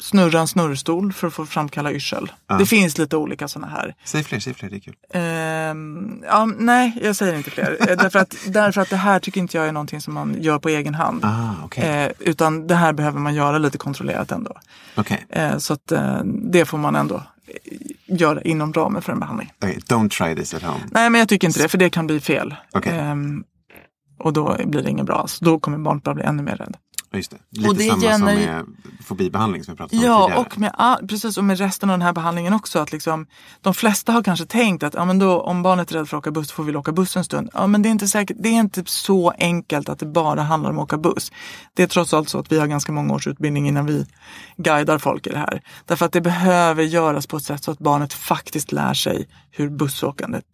snurra 0.00 0.40
en 0.40 0.48
snurrstol 0.48 1.12
för 1.12 1.26
att 1.26 1.34
få 1.34 1.46
framkalla 1.46 1.92
yrsel. 1.92 2.32
Det 2.58 2.66
finns 2.66 2.98
lite 2.98 3.16
olika 3.16 3.48
sådana 3.48 3.72
här. 3.72 3.94
Säg 4.04 4.24
fler, 4.24 4.40
säg 4.40 4.54
fler, 4.54 4.70
det 4.70 4.76
är 4.76 4.80
kul. 4.80 4.94
Ehm, 5.10 6.22
ja, 6.26 6.46
nej, 6.58 6.98
jag 7.02 7.16
säger 7.16 7.36
inte 7.36 7.50
fler. 7.50 7.76
Eh, 7.80 7.96
därför, 7.96 8.18
att, 8.18 8.36
därför 8.46 8.80
att 8.80 8.90
det 8.90 8.96
här 8.96 9.18
tycker 9.18 9.40
inte 9.40 9.56
jag 9.56 9.68
är 9.68 9.72
någonting 9.72 10.00
som 10.00 10.14
man 10.14 10.36
gör 10.42 10.58
på 10.58 10.68
egen 10.68 10.94
hand. 10.94 11.24
Ah, 11.24 11.50
okej. 11.64 11.84
Eh, 12.04 12.12
utan 12.18 12.66
det 12.66 12.74
här 12.74 12.92
behöver 12.92 13.20
man 13.20 13.34
göra 13.34 13.58
lite 13.58 13.78
kontrollerat 13.78 14.32
ändå. 14.32 14.52
Okej. 14.94 15.26
Eh, 15.30 15.58
så 15.58 15.72
att 15.72 15.92
eh, 15.92 16.20
det 16.24 16.64
får 16.64 16.78
man 16.78 16.96
ändå 16.96 17.14
eh, 17.14 17.76
göra 18.06 18.42
inom 18.42 18.72
ramen 18.72 19.02
för 19.02 19.12
en 19.12 19.20
behandling. 19.20 19.52
Okej, 19.62 19.78
Don't 19.88 20.08
try 20.08 20.36
this 20.36 20.54
at 20.54 20.62
home. 20.62 20.80
Nej, 20.90 21.10
men 21.10 21.18
jag 21.18 21.28
tycker 21.28 21.46
inte 21.46 21.62
det, 21.62 21.68
för 21.68 21.78
det 21.78 21.90
kan 21.90 22.06
bli 22.06 22.20
fel. 22.20 22.54
Okej. 22.72 22.98
Ehm, 22.98 23.44
och 24.18 24.32
då 24.32 24.56
blir 24.64 24.82
det 24.82 24.90
inget 24.90 25.06
bra 25.06 25.16
alls. 25.16 25.38
Då 25.38 25.58
kommer 25.58 25.78
barnet 25.78 26.02
bara 26.02 26.14
bli 26.14 26.24
ännu 26.24 26.42
mer 26.42 26.56
rädd. 26.56 26.76
Ja, 27.10 27.16
Just 27.18 27.30
det. 27.30 27.36
Lite 27.50 27.68
Och 27.68 27.76
det 27.76 27.88
samma 27.90 28.02
gäller- 28.02 28.16
som 28.16 28.24
med 28.24 28.64
fobibehandling 29.04 29.64
som 29.64 29.74
vi 29.74 29.78
pratade 29.78 29.96
om 30.02 30.04
Ja, 30.12 30.24
tidigare. 30.26 30.40
och 30.40 30.58
med, 30.58 30.70
all- 30.74 31.06
precis, 31.08 31.38
och 31.38 31.44
med 31.44 31.58
resten 31.58 31.90
av 31.90 31.94
den 31.98 32.02
här 32.02 32.12
behandlingen 32.12 32.52
också. 32.52 32.78
Att 32.78 32.92
liksom, 32.92 33.26
de 33.60 33.74
flesta 33.74 34.12
har 34.12 34.22
kanske 34.22 34.46
tänkt 34.46 34.82
att 34.82 34.94
ja, 34.94 35.04
men 35.04 35.18
då, 35.18 35.40
om 35.40 35.62
barnet 35.62 35.90
är 35.90 35.94
rädd 35.94 36.08
för 36.08 36.16
att 36.16 36.20
åka 36.20 36.30
buss 36.30 36.52
får 36.52 36.64
vi 36.64 36.76
åka 36.76 36.92
buss 36.92 37.16
en 37.16 37.24
stund. 37.24 37.50
Ja, 37.52 37.66
men 37.66 37.82
det 37.82 37.88
är, 37.88 37.90
inte 37.90 38.08
säkert, 38.08 38.36
det 38.40 38.48
är 38.48 38.52
inte 38.60 38.82
så 38.86 39.30
enkelt 39.38 39.88
att 39.88 39.98
det 39.98 40.06
bara 40.06 40.42
handlar 40.42 40.70
om 40.70 40.78
att 40.78 40.82
åka 40.84 40.98
buss. 40.98 41.32
Det 41.74 41.82
är 41.82 41.86
trots 41.86 42.14
allt 42.14 42.28
så 42.28 42.38
att 42.38 42.52
vi 42.52 42.58
har 42.58 42.66
ganska 42.66 42.92
många 42.92 43.14
års 43.14 43.26
utbildning 43.26 43.68
innan 43.68 43.86
vi 43.86 44.06
guidar 44.56 44.98
folk 44.98 45.26
i 45.26 45.30
det 45.30 45.38
här. 45.38 45.62
Därför 45.84 46.06
att 46.06 46.12
det 46.12 46.20
behöver 46.20 46.82
göras 46.82 47.26
på 47.26 47.36
ett 47.36 47.44
sätt 47.44 47.64
så 47.64 47.70
att 47.70 47.78
barnet 47.78 48.12
faktiskt 48.12 48.72
lär 48.72 48.94
sig 48.94 49.28
hur 49.50 49.70
bussåkandet 49.70 50.44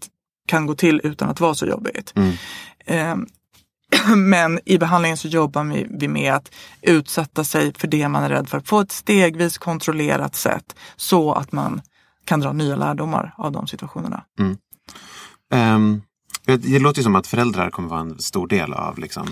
kan 0.49 0.67
gå 0.67 0.75
till 0.75 1.01
utan 1.05 1.29
att 1.29 1.41
vara 1.41 1.55
så 1.55 1.67
jobbigt. 1.67 2.15
Ehm, 2.87 3.27
men 4.17 4.61
i 4.65 4.79
behandlingen 4.79 5.17
så 5.17 5.29
jobbar 5.29 5.65
vi, 5.99 6.09
med 6.09 6.35
att 6.35 6.51
utsätta 6.83 7.45
sig 7.45 7.73
för 7.75 7.88
det 7.88 8.09
man 8.09 8.25
är 8.25 8.29
rädd 8.29 8.49
för 8.49 8.61
på 8.61 8.81
ett 8.81 8.93
stegvis 8.93 9.59
kontrollerat 9.59 10.35
sätt 10.35 10.77
så 10.97 11.33
att 11.33 11.53
man 11.53 11.83
kan 12.25 12.41
dra 12.41 12.53
nya 12.53 12.77
lärdomar 12.77 13.35
av 13.38 13.53
de 13.53 13.67
situationerna. 13.67 14.25
Ehm, 15.53 16.03
det 16.47 16.57
det 16.57 16.79
låter 16.79 17.03
som 17.03 17.17
att 17.17 17.27
föräldrar 17.27 17.71
kommer 17.71 17.88
vara 17.88 18.01
en 18.01 18.19
stor 18.19 18.47
del 18.49 18.73
av 18.73 18.99
liksom, 18.99 19.27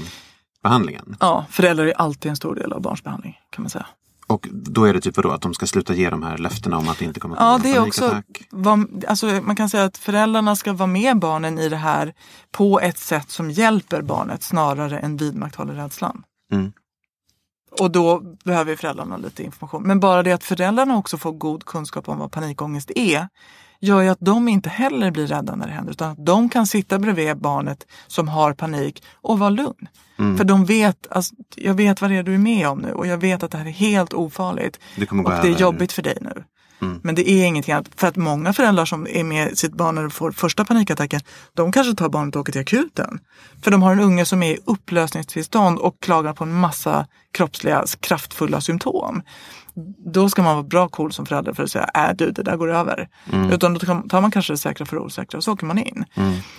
behandlingen. 0.62 1.16
Ja, 1.20 1.46
föräldrar 1.50 1.86
är 1.86 1.92
alltid 1.92 2.30
en 2.30 2.36
stor 2.36 2.54
del 2.54 2.72
av 2.72 2.80
barns 2.82 3.04
behandling 3.04 3.38
kan 3.50 3.62
man 3.62 3.70
säga. 3.70 3.86
Och 4.30 4.48
då 4.52 4.84
är 4.84 4.94
det 4.94 5.00
typ 5.00 5.16
vadå, 5.16 5.30
att 5.30 5.42
de 5.42 5.54
ska 5.54 5.66
sluta 5.66 5.94
ge 5.94 6.10
de 6.10 6.22
här 6.22 6.38
löftena 6.38 6.76
om 6.78 6.88
att 6.88 6.98
det 6.98 7.04
inte 7.04 7.20
kommer 7.20 7.36
Ja, 7.36 7.40
komma 7.40 7.58
det 7.58 7.70
är 7.70 7.86
också, 7.86 8.22
vad- 8.50 9.04
alltså 9.08 9.26
man 9.26 9.56
kan 9.56 9.68
säga 9.68 9.84
att 9.84 9.98
föräldrarna 9.98 10.56
ska 10.56 10.72
vara 10.72 10.86
med 10.86 11.18
barnen 11.18 11.58
i 11.58 11.68
det 11.68 11.76
här 11.76 12.14
på 12.50 12.80
ett 12.80 12.98
sätt 12.98 13.30
som 13.30 13.50
hjälper 13.50 14.02
barnet 14.02 14.42
snarare 14.42 14.98
än 14.98 15.16
vidmakthåller 15.16 15.74
rädslan. 15.74 16.22
Mm. 16.52 16.72
Och 17.80 17.90
då 17.90 18.20
behöver 18.44 18.76
föräldrarna 18.76 19.16
lite 19.16 19.42
information. 19.42 19.82
Men 19.82 20.00
bara 20.00 20.22
det 20.22 20.32
att 20.32 20.44
föräldrarna 20.44 20.96
också 20.96 21.18
får 21.18 21.32
god 21.32 21.64
kunskap 21.64 22.08
om 22.08 22.18
vad 22.18 22.32
panikångest 22.32 22.90
är 22.94 23.28
gör 23.80 24.02
ju 24.02 24.08
att 24.08 24.20
de 24.20 24.48
inte 24.48 24.68
heller 24.68 25.10
blir 25.10 25.26
rädda 25.26 25.54
när 25.54 25.66
det 25.66 25.72
händer 25.72 25.92
utan 25.92 26.10
att 26.10 26.26
de 26.26 26.48
kan 26.48 26.66
sitta 26.66 26.98
bredvid 26.98 27.36
barnet 27.36 27.86
som 28.06 28.28
har 28.28 28.52
panik 28.52 29.02
och 29.14 29.38
vara 29.38 29.50
lugn. 29.50 29.88
Mm. 30.18 30.36
För 30.36 30.44
de 30.44 30.64
vet, 30.64 31.06
alltså, 31.10 31.34
jag 31.56 31.74
vet 31.74 32.00
vad 32.00 32.10
det 32.10 32.16
är 32.16 32.22
du 32.22 32.34
är 32.34 32.38
med 32.38 32.68
om 32.68 32.78
nu 32.78 32.92
och 32.92 33.06
jag 33.06 33.18
vet 33.18 33.42
att 33.42 33.50
det 33.50 33.58
här 33.58 33.66
är 33.66 33.70
helt 33.70 34.12
ofarligt. 34.12 34.80
Det 34.96 35.10
och 35.10 35.30
det 35.30 35.48
är 35.48 35.60
jobbigt 35.60 35.92
för 35.92 36.02
dig 36.02 36.18
nu. 36.20 36.44
Men 37.02 37.14
det 37.14 37.30
är 37.30 37.46
ingenting 37.46 37.74
annat. 37.74 37.88
För 37.96 38.06
att 38.06 38.16
många 38.16 38.52
föräldrar 38.52 38.84
som 38.84 39.06
är 39.10 39.24
med 39.24 39.58
sitt 39.58 39.74
barn 39.74 39.94
när 39.94 40.02
de 40.02 40.10
får 40.10 40.32
första 40.32 40.64
panikattacken, 40.64 41.20
de 41.54 41.72
kanske 41.72 41.94
tar 41.94 42.08
barnet 42.08 42.36
och 42.36 42.40
åker 42.40 42.52
till 42.52 42.60
akuten. 42.60 43.20
För 43.62 43.70
de 43.70 43.82
har 43.82 43.92
en 43.92 44.00
unge 44.00 44.24
som 44.24 44.42
är 44.42 44.50
i 44.50 44.58
upplösningstillstånd 44.64 45.78
och 45.78 46.00
klagar 46.00 46.32
på 46.32 46.44
en 46.44 46.54
massa 46.54 47.06
kroppsliga 47.32 47.84
kraftfulla 48.00 48.60
symptom. 48.60 49.22
Då 50.12 50.28
ska 50.28 50.42
man 50.42 50.54
vara 50.54 50.62
bra 50.64 50.88
cool 50.88 51.12
som 51.12 51.26
förälder 51.26 51.52
för 51.52 51.62
att 51.62 51.70
säga, 51.70 51.84
äh 51.94 52.16
du, 52.16 52.30
det 52.30 52.42
där 52.42 52.56
går 52.56 52.72
över. 52.72 53.08
Utan 53.52 53.74
då 53.74 53.80
tar 53.80 54.20
man 54.20 54.30
kanske 54.30 54.52
det 54.52 54.56
säkra 54.56 54.86
för 54.86 54.96
det 54.96 55.02
osäkra 55.02 55.38
och 55.38 55.44
så 55.44 55.52
åker 55.52 55.66
man 55.66 55.78
in. 55.78 56.04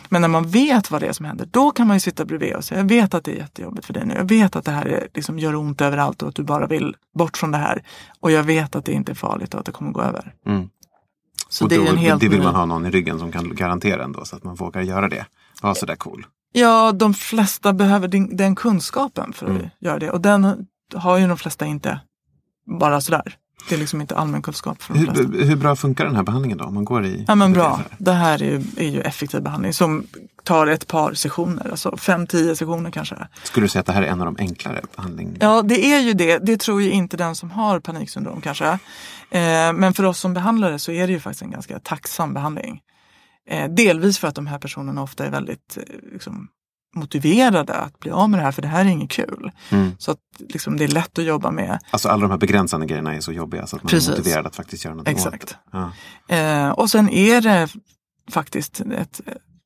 Men 0.10 0.22
när 0.22 0.28
man 0.28 0.48
vet 0.48 0.92
vad 0.92 1.02
det 1.02 1.08
är 1.08 1.14
som 1.14 1.26
händer, 1.26 1.48
då 1.52 1.72
kan 1.72 1.88
man 1.88 1.96
ju 1.96 2.00
sitta 2.00 2.26
bredvid 2.26 2.56
och 2.56 2.64
säga, 2.64 2.80
jag 2.80 2.88
vet 2.90 3.14
att 3.14 3.24
det 3.24 3.32
är 3.32 3.36
jättejobbigt 3.38 3.86
för 3.86 3.94
dig 3.94 4.06
nu. 4.06 4.14
Jag 4.14 4.30
vet 4.30 4.56
att 4.56 4.66
det 4.66 4.72
här 4.72 4.86
är, 4.86 5.08
liksom, 5.14 5.40
gör 5.40 5.56
ont 5.56 5.82
överallt 5.82 6.22
och 6.22 6.30
att 6.30 6.36
du 6.36 6.44
bara 6.44 6.68
vill 6.68 6.96
bort 7.18 7.38
från 7.38 7.52
det 7.52 7.58
här. 7.58 7.84
Och 8.20 8.32
jag 8.32 8.44
vet 8.44 8.76
att 8.76 8.86
det 8.86 8.92
inte 8.94 9.12
är 9.12 9.16
farligt 9.16 9.54
och 9.54 9.60
att 9.60 9.66
det 9.66 9.72
kommer 9.72 9.92
gå 9.92 10.02
över. 10.02 10.34
Mm. 10.48 10.70
Så 11.50 11.64
och 11.66 11.70
det 11.70 11.76
då, 11.78 11.84
är 11.84 11.88
en 11.90 11.98
helt 11.98 12.22
det 12.22 12.30
vill 12.30 12.42
man 12.42 12.56
ha 12.56 12.66
någon 12.66 12.86
i 12.86 12.90
ryggen 12.90 13.20
som 13.20 13.32
kan 13.32 13.56
garantera 13.56 14.04
ändå 14.04 14.26
så 14.26 14.36
att 14.36 14.44
man 14.44 14.56
vågar 14.56 14.82
göra 14.82 15.10
det. 15.10 15.26
Vara 15.62 15.76
sådär 15.76 15.96
cool. 15.96 16.26
Ja, 16.54 16.92
de 16.92 17.14
flesta 17.14 17.74
behöver 17.74 18.08
den, 18.08 18.38
den 18.38 18.56
kunskapen 18.56 19.34
för 19.34 19.46
att 19.46 19.52
Mm. 19.52 19.70
göra 19.80 20.00
det. 20.00 20.12
Och 20.12 20.22
den 20.22 20.68
har 20.96 21.18
ju 21.18 21.28
de 21.28 21.38
flesta 21.38 21.66
inte 21.66 22.00
bara 22.80 23.02
sådär. 23.02 23.38
Det 23.70 23.76
är 23.76 23.80
liksom 23.80 24.02
inte 24.02 24.16
allmänkunskap 24.16 24.82
för 24.82 24.94
de 24.94 25.06
flesta. 25.06 25.24
Hur, 25.24 25.46
hur 25.46 25.56
bra 25.56 25.76
funkar 25.76 26.06
den 26.06 26.16
här 26.16 26.24
behandlingen 26.24 26.58
då? 26.58 26.66
Om 26.66 26.74
man 26.74 26.86
går 26.86 27.06
i... 27.06 27.26
Ja 27.28 27.36
men 27.36 27.54
bra. 27.54 27.82
Det 27.98 28.12
här 28.12 28.44
är 28.44 28.46
ju, 28.46 28.62
är 28.78 28.90
ju 28.90 29.02
effektiv 29.02 29.42
behandling 29.42 29.74
som 29.74 30.08
tar 30.44 30.68
ett 30.68 30.88
par 30.88 31.14
sessioner, 31.14 31.72
alltså 31.72 31.98
fem, 31.98 32.28
tio 32.28 32.56
sessioner 32.56 32.92
kanske. 32.92 33.16
Skulle 33.44 33.66
du 33.66 33.70
säga 33.70 33.80
att 33.80 33.86
det 33.86 33.94
här 33.94 34.02
är 34.02 34.08
en 34.08 34.22
av 34.22 34.26
de 34.26 34.36
enklare 34.40 34.82
behandlingarna? 34.96 35.38
Ja, 35.40 35.62
det 35.62 35.86
är 35.86 36.00
ju 36.00 36.14
det. 36.14 36.38
Det 36.38 36.58
tror 36.58 36.82
ju 36.82 36.92
inte 36.92 37.18
den 37.18 37.36
som 37.36 37.52
har 37.52 37.80
paniksyndrom 37.80 38.42
kanske. 38.42 38.68
Eh, 39.32 39.74
men 39.74 39.94
för 39.94 40.04
oss 40.04 40.20
som 40.20 40.34
behandlare 40.34 40.80
så 40.80 40.92
är 40.92 41.08
det 41.08 41.14
ju 41.14 41.20
faktiskt 41.20 41.42
en 41.42 41.52
ganska 41.52 41.80
tacksam 41.80 42.34
behandling. 42.34 42.82
Eh, 43.50 43.70
delvis 43.70 44.20
för 44.20 44.28
att 44.28 44.36
de 44.36 44.48
här 44.48 44.60
personerna 44.60 45.04
ofta 45.04 45.26
är 45.26 45.30
väldigt 45.32 45.78
eh, 45.78 45.84
liksom, 46.14 46.48
motiverade 46.96 47.74
att 47.74 48.00
bli 48.00 48.12
av 48.12 48.30
med 48.30 48.40
det 48.40 48.44
här, 48.44 48.52
för 48.52 48.62
det 48.62 48.68
här 48.68 48.86
är 48.86 48.90
inget 48.90 49.12
kul. 49.12 49.52
Mm. 49.70 49.92
Så 49.98 50.12
att 50.12 50.20
liksom, 50.40 50.78
det 50.78 50.84
är 50.84 50.88
lätt 50.88 51.20
att 51.20 51.26
jobba 51.26 51.52
med. 51.52 51.80
Alltså 51.92 52.10
alla 52.10 52.22
de 52.22 52.32
här 52.32 52.38
begränsande 52.38 52.86
grejerna 52.86 53.16
är 53.16 53.20
så 53.20 53.32
jobbiga 53.32 53.68
så 53.68 53.76
att 53.76 53.84
man 53.84 53.90
Precis. 53.90 54.10
är 54.10 54.18
motiverad 54.18 54.48
att 54.48 54.56
faktiskt 54.56 54.86
göra 54.86 54.96
något 54.96 55.08
åt 55.08 55.14
Exakt. 55.14 55.58
det. 55.72 55.92
Ja. 56.28 56.36
Eh, 56.36 56.70
och 56.70 56.90
sen 56.90 57.10
är 57.10 57.42
det 57.42 57.68
faktiskt 58.32 58.82
ett 58.82 59.22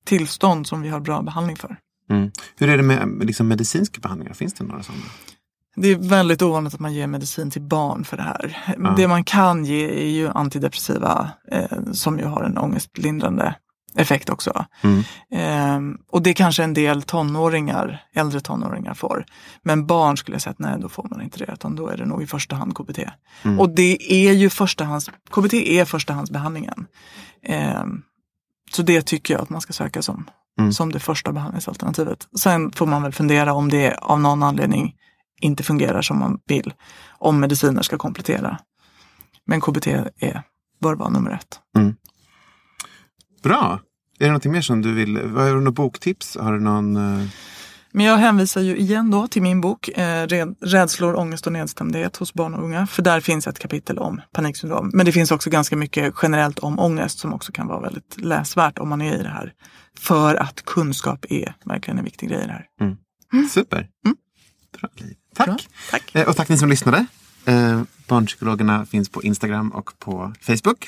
tillstånd 0.05 0.67
som 0.67 0.81
vi 0.81 0.89
har 0.89 0.99
bra 0.99 1.21
behandling 1.21 1.55
för. 1.55 1.77
Mm. 2.09 2.31
Hur 2.55 2.69
är 2.69 2.77
det 2.77 2.83
med 2.83 3.25
liksom, 3.25 3.47
medicinska 3.47 3.99
behandlingar? 4.01 4.33
Finns 4.33 4.53
det 4.53 4.63
några 4.63 4.83
sådana? 4.83 5.03
Det 5.75 5.87
är 5.87 5.95
väldigt 5.95 6.41
ovanligt 6.41 6.73
att 6.73 6.79
man 6.79 6.93
ger 6.93 7.07
medicin 7.07 7.51
till 7.51 7.61
barn 7.61 8.05
för 8.05 8.17
det 8.17 8.23
här. 8.23 8.75
Ja. 8.77 8.93
Det 8.97 9.07
man 9.07 9.23
kan 9.23 9.65
ge 9.65 9.85
är 9.85 10.09
ju 10.09 10.29
antidepressiva 10.29 11.29
eh, 11.51 11.91
som 11.91 12.19
ju 12.19 12.25
har 12.25 12.43
en 12.43 12.57
ångestlindrande 12.57 13.55
effekt 13.97 14.29
också. 14.29 14.65
Mm. 14.81 15.03
Eh, 15.31 15.97
och 16.11 16.21
det 16.21 16.33
kanske 16.33 16.63
en 16.63 16.73
del 16.73 17.01
tonåringar, 17.01 18.03
äldre 18.13 18.39
tonåringar 18.41 18.93
får. 18.93 19.25
Men 19.63 19.85
barn 19.85 20.17
skulle 20.17 20.35
jag 20.35 20.41
säga 20.41 20.51
att 20.51 20.59
nej, 20.59 20.79
då 20.79 20.89
får 20.89 21.07
man 21.11 21.21
inte 21.21 21.39
det. 21.39 21.53
Utan 21.53 21.75
då 21.75 21.87
är 21.87 21.97
det 21.97 22.05
nog 22.05 22.23
i 22.23 22.27
första 22.27 22.55
hand 22.55 22.75
KBT. 22.75 22.99
Mm. 23.43 23.59
Och 23.59 23.69
det 23.69 24.13
är 24.13 24.33
ju 24.33 24.49
förstahands, 24.49 25.09
KBT 25.31 25.53
är 25.53 25.85
förstahandsbehandlingen. 25.85 26.85
Eh, 27.43 27.83
så 28.71 28.81
det 28.81 29.01
tycker 29.01 29.33
jag 29.33 29.41
att 29.43 29.49
man 29.49 29.61
ska 29.61 29.73
söka 29.73 30.01
som, 30.01 30.29
Mm. 30.59 30.71
som 30.73 30.91
det 30.91 30.99
första 30.99 31.31
behandlingsalternativet. 31.31 32.27
Sen 32.39 32.71
får 32.71 32.85
man 32.85 33.03
väl 33.03 33.11
fundera 33.13 33.53
om 33.53 33.69
det 33.69 33.93
av 33.97 34.19
någon 34.19 34.43
anledning 34.43 34.95
inte 35.41 35.63
fungerar 35.63 36.01
som 36.01 36.19
man 36.19 36.39
vill. 36.47 36.73
Om 37.17 37.39
mediciner 37.39 37.81
ska 37.81 37.97
komplettera. 37.97 38.59
Men 39.45 39.61
KBT 39.61 39.87
är, 40.19 40.43
bör 40.81 40.95
vara 40.95 41.09
nummer 41.09 41.31
ett. 41.31 41.59
Bra. 43.43 43.79
Är 44.19 44.25
det 44.25 44.27
någonting 44.27 44.51
mer 44.51 44.61
som 44.61 44.81
du 44.81 44.93
vill? 44.93 45.17
Har 45.17 45.55
du 45.55 45.61
något 45.61 45.75
boktips? 45.75 46.37
Har 46.37 46.53
du 46.53 46.59
någon... 46.59 46.95
eh, 46.95 47.27
Men 47.91 48.05
jag 48.05 48.17
hänvisar 48.17 48.61
ju 48.61 48.77
igen 48.77 49.11
då 49.11 49.27
till 49.27 49.41
min 49.41 49.61
bok 49.61 49.89
eh, 49.89 50.27
Rädslor, 50.61 51.15
ångest 51.15 51.47
och 51.47 51.53
nedstämdhet 51.53 52.17
hos 52.17 52.33
barn 52.33 52.53
och 52.53 52.63
unga. 52.63 52.87
För 52.87 53.01
där 53.01 53.19
finns 53.21 53.47
ett 53.47 53.59
kapitel 53.59 53.97
om 53.99 54.21
paniksyndrom. 54.31 54.91
Men 54.93 55.05
det 55.05 55.11
finns 55.11 55.31
också 55.31 55.49
ganska 55.49 55.75
mycket 55.75 56.13
generellt 56.21 56.59
om 56.59 56.79
ångest 56.79 57.19
som 57.19 57.33
också 57.33 57.51
kan 57.51 57.67
vara 57.67 57.79
väldigt 57.79 58.15
läsvärt 58.17 58.77
om 58.79 58.89
man 58.89 59.01
är 59.01 59.19
i 59.19 59.23
det 59.23 59.29
här. 59.29 59.53
För 59.99 60.35
att 60.35 60.65
kunskap 60.65 61.25
är 61.29 61.55
verkligen 61.65 61.97
en 61.97 62.03
viktig 62.05 62.29
grej 62.29 62.43
i 62.43 62.47
det 62.47 62.51
här. 62.53 62.67
Super. 63.49 63.87
Bra, 64.79 64.89
Liv. 64.95 65.15
Tack. 65.35 65.47
Bra, 65.47 65.57
tack. 65.91 66.15
Eh, 66.15 66.27
Och 66.29 66.35
tack 66.35 66.49
ni 66.49 66.57
som 66.57 66.69
lyssnade. 66.69 67.05
Eh, 67.45 67.81
Barnpsykologerna 68.07 68.85
finns 68.85 69.09
på 69.09 69.23
Instagram 69.23 69.69
och 69.69 69.99
på 69.99 70.33
Facebook. 70.41 70.87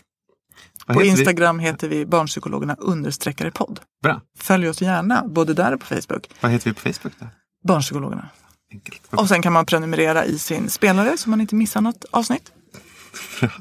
Vad 0.88 0.96
På 0.96 1.02
heter 1.02 1.16
vi? 1.16 1.22
Instagram 1.22 1.60
heter 1.60 1.88
vi 1.88 2.06
barnpsykologerna 2.06 2.76
understreckare 2.80 3.52
podd. 3.52 3.80
Bra. 4.04 4.22
Följ 4.40 4.70
oss 4.70 4.82
gärna, 4.82 5.24
både 5.28 5.54
där 5.54 5.74
och 5.74 5.80
på 5.80 5.86
Facebook. 5.86 6.30
Vad 6.42 6.52
heter 6.52 6.70
vi 6.70 6.74
på 6.74 6.82
Facebook 6.82 7.14
då? 7.20 7.28
Barnpsykologerna. 7.68 8.30
Enkelt. 8.72 9.02
Och 9.12 9.28
sen 9.28 9.42
kan 9.42 9.54
man 9.54 9.66
prenumerera 9.66 10.26
i 10.26 10.40
sin 10.40 10.70
spelare 10.70 11.18
så 11.18 11.30
man 11.30 11.42
inte 11.42 11.56
missar 11.56 11.82
något 11.82 12.06
avsnitt. 12.12 12.52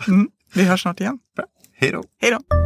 Mm. 0.09 0.29
Vi 0.55 0.65
hörs 0.65 0.83
snart 0.83 1.01
igen. 1.01 1.19
Bra. 1.37 1.45
Hej 1.73 1.93
då. 1.93 2.03
Hej 2.21 2.31
då! 2.31 2.66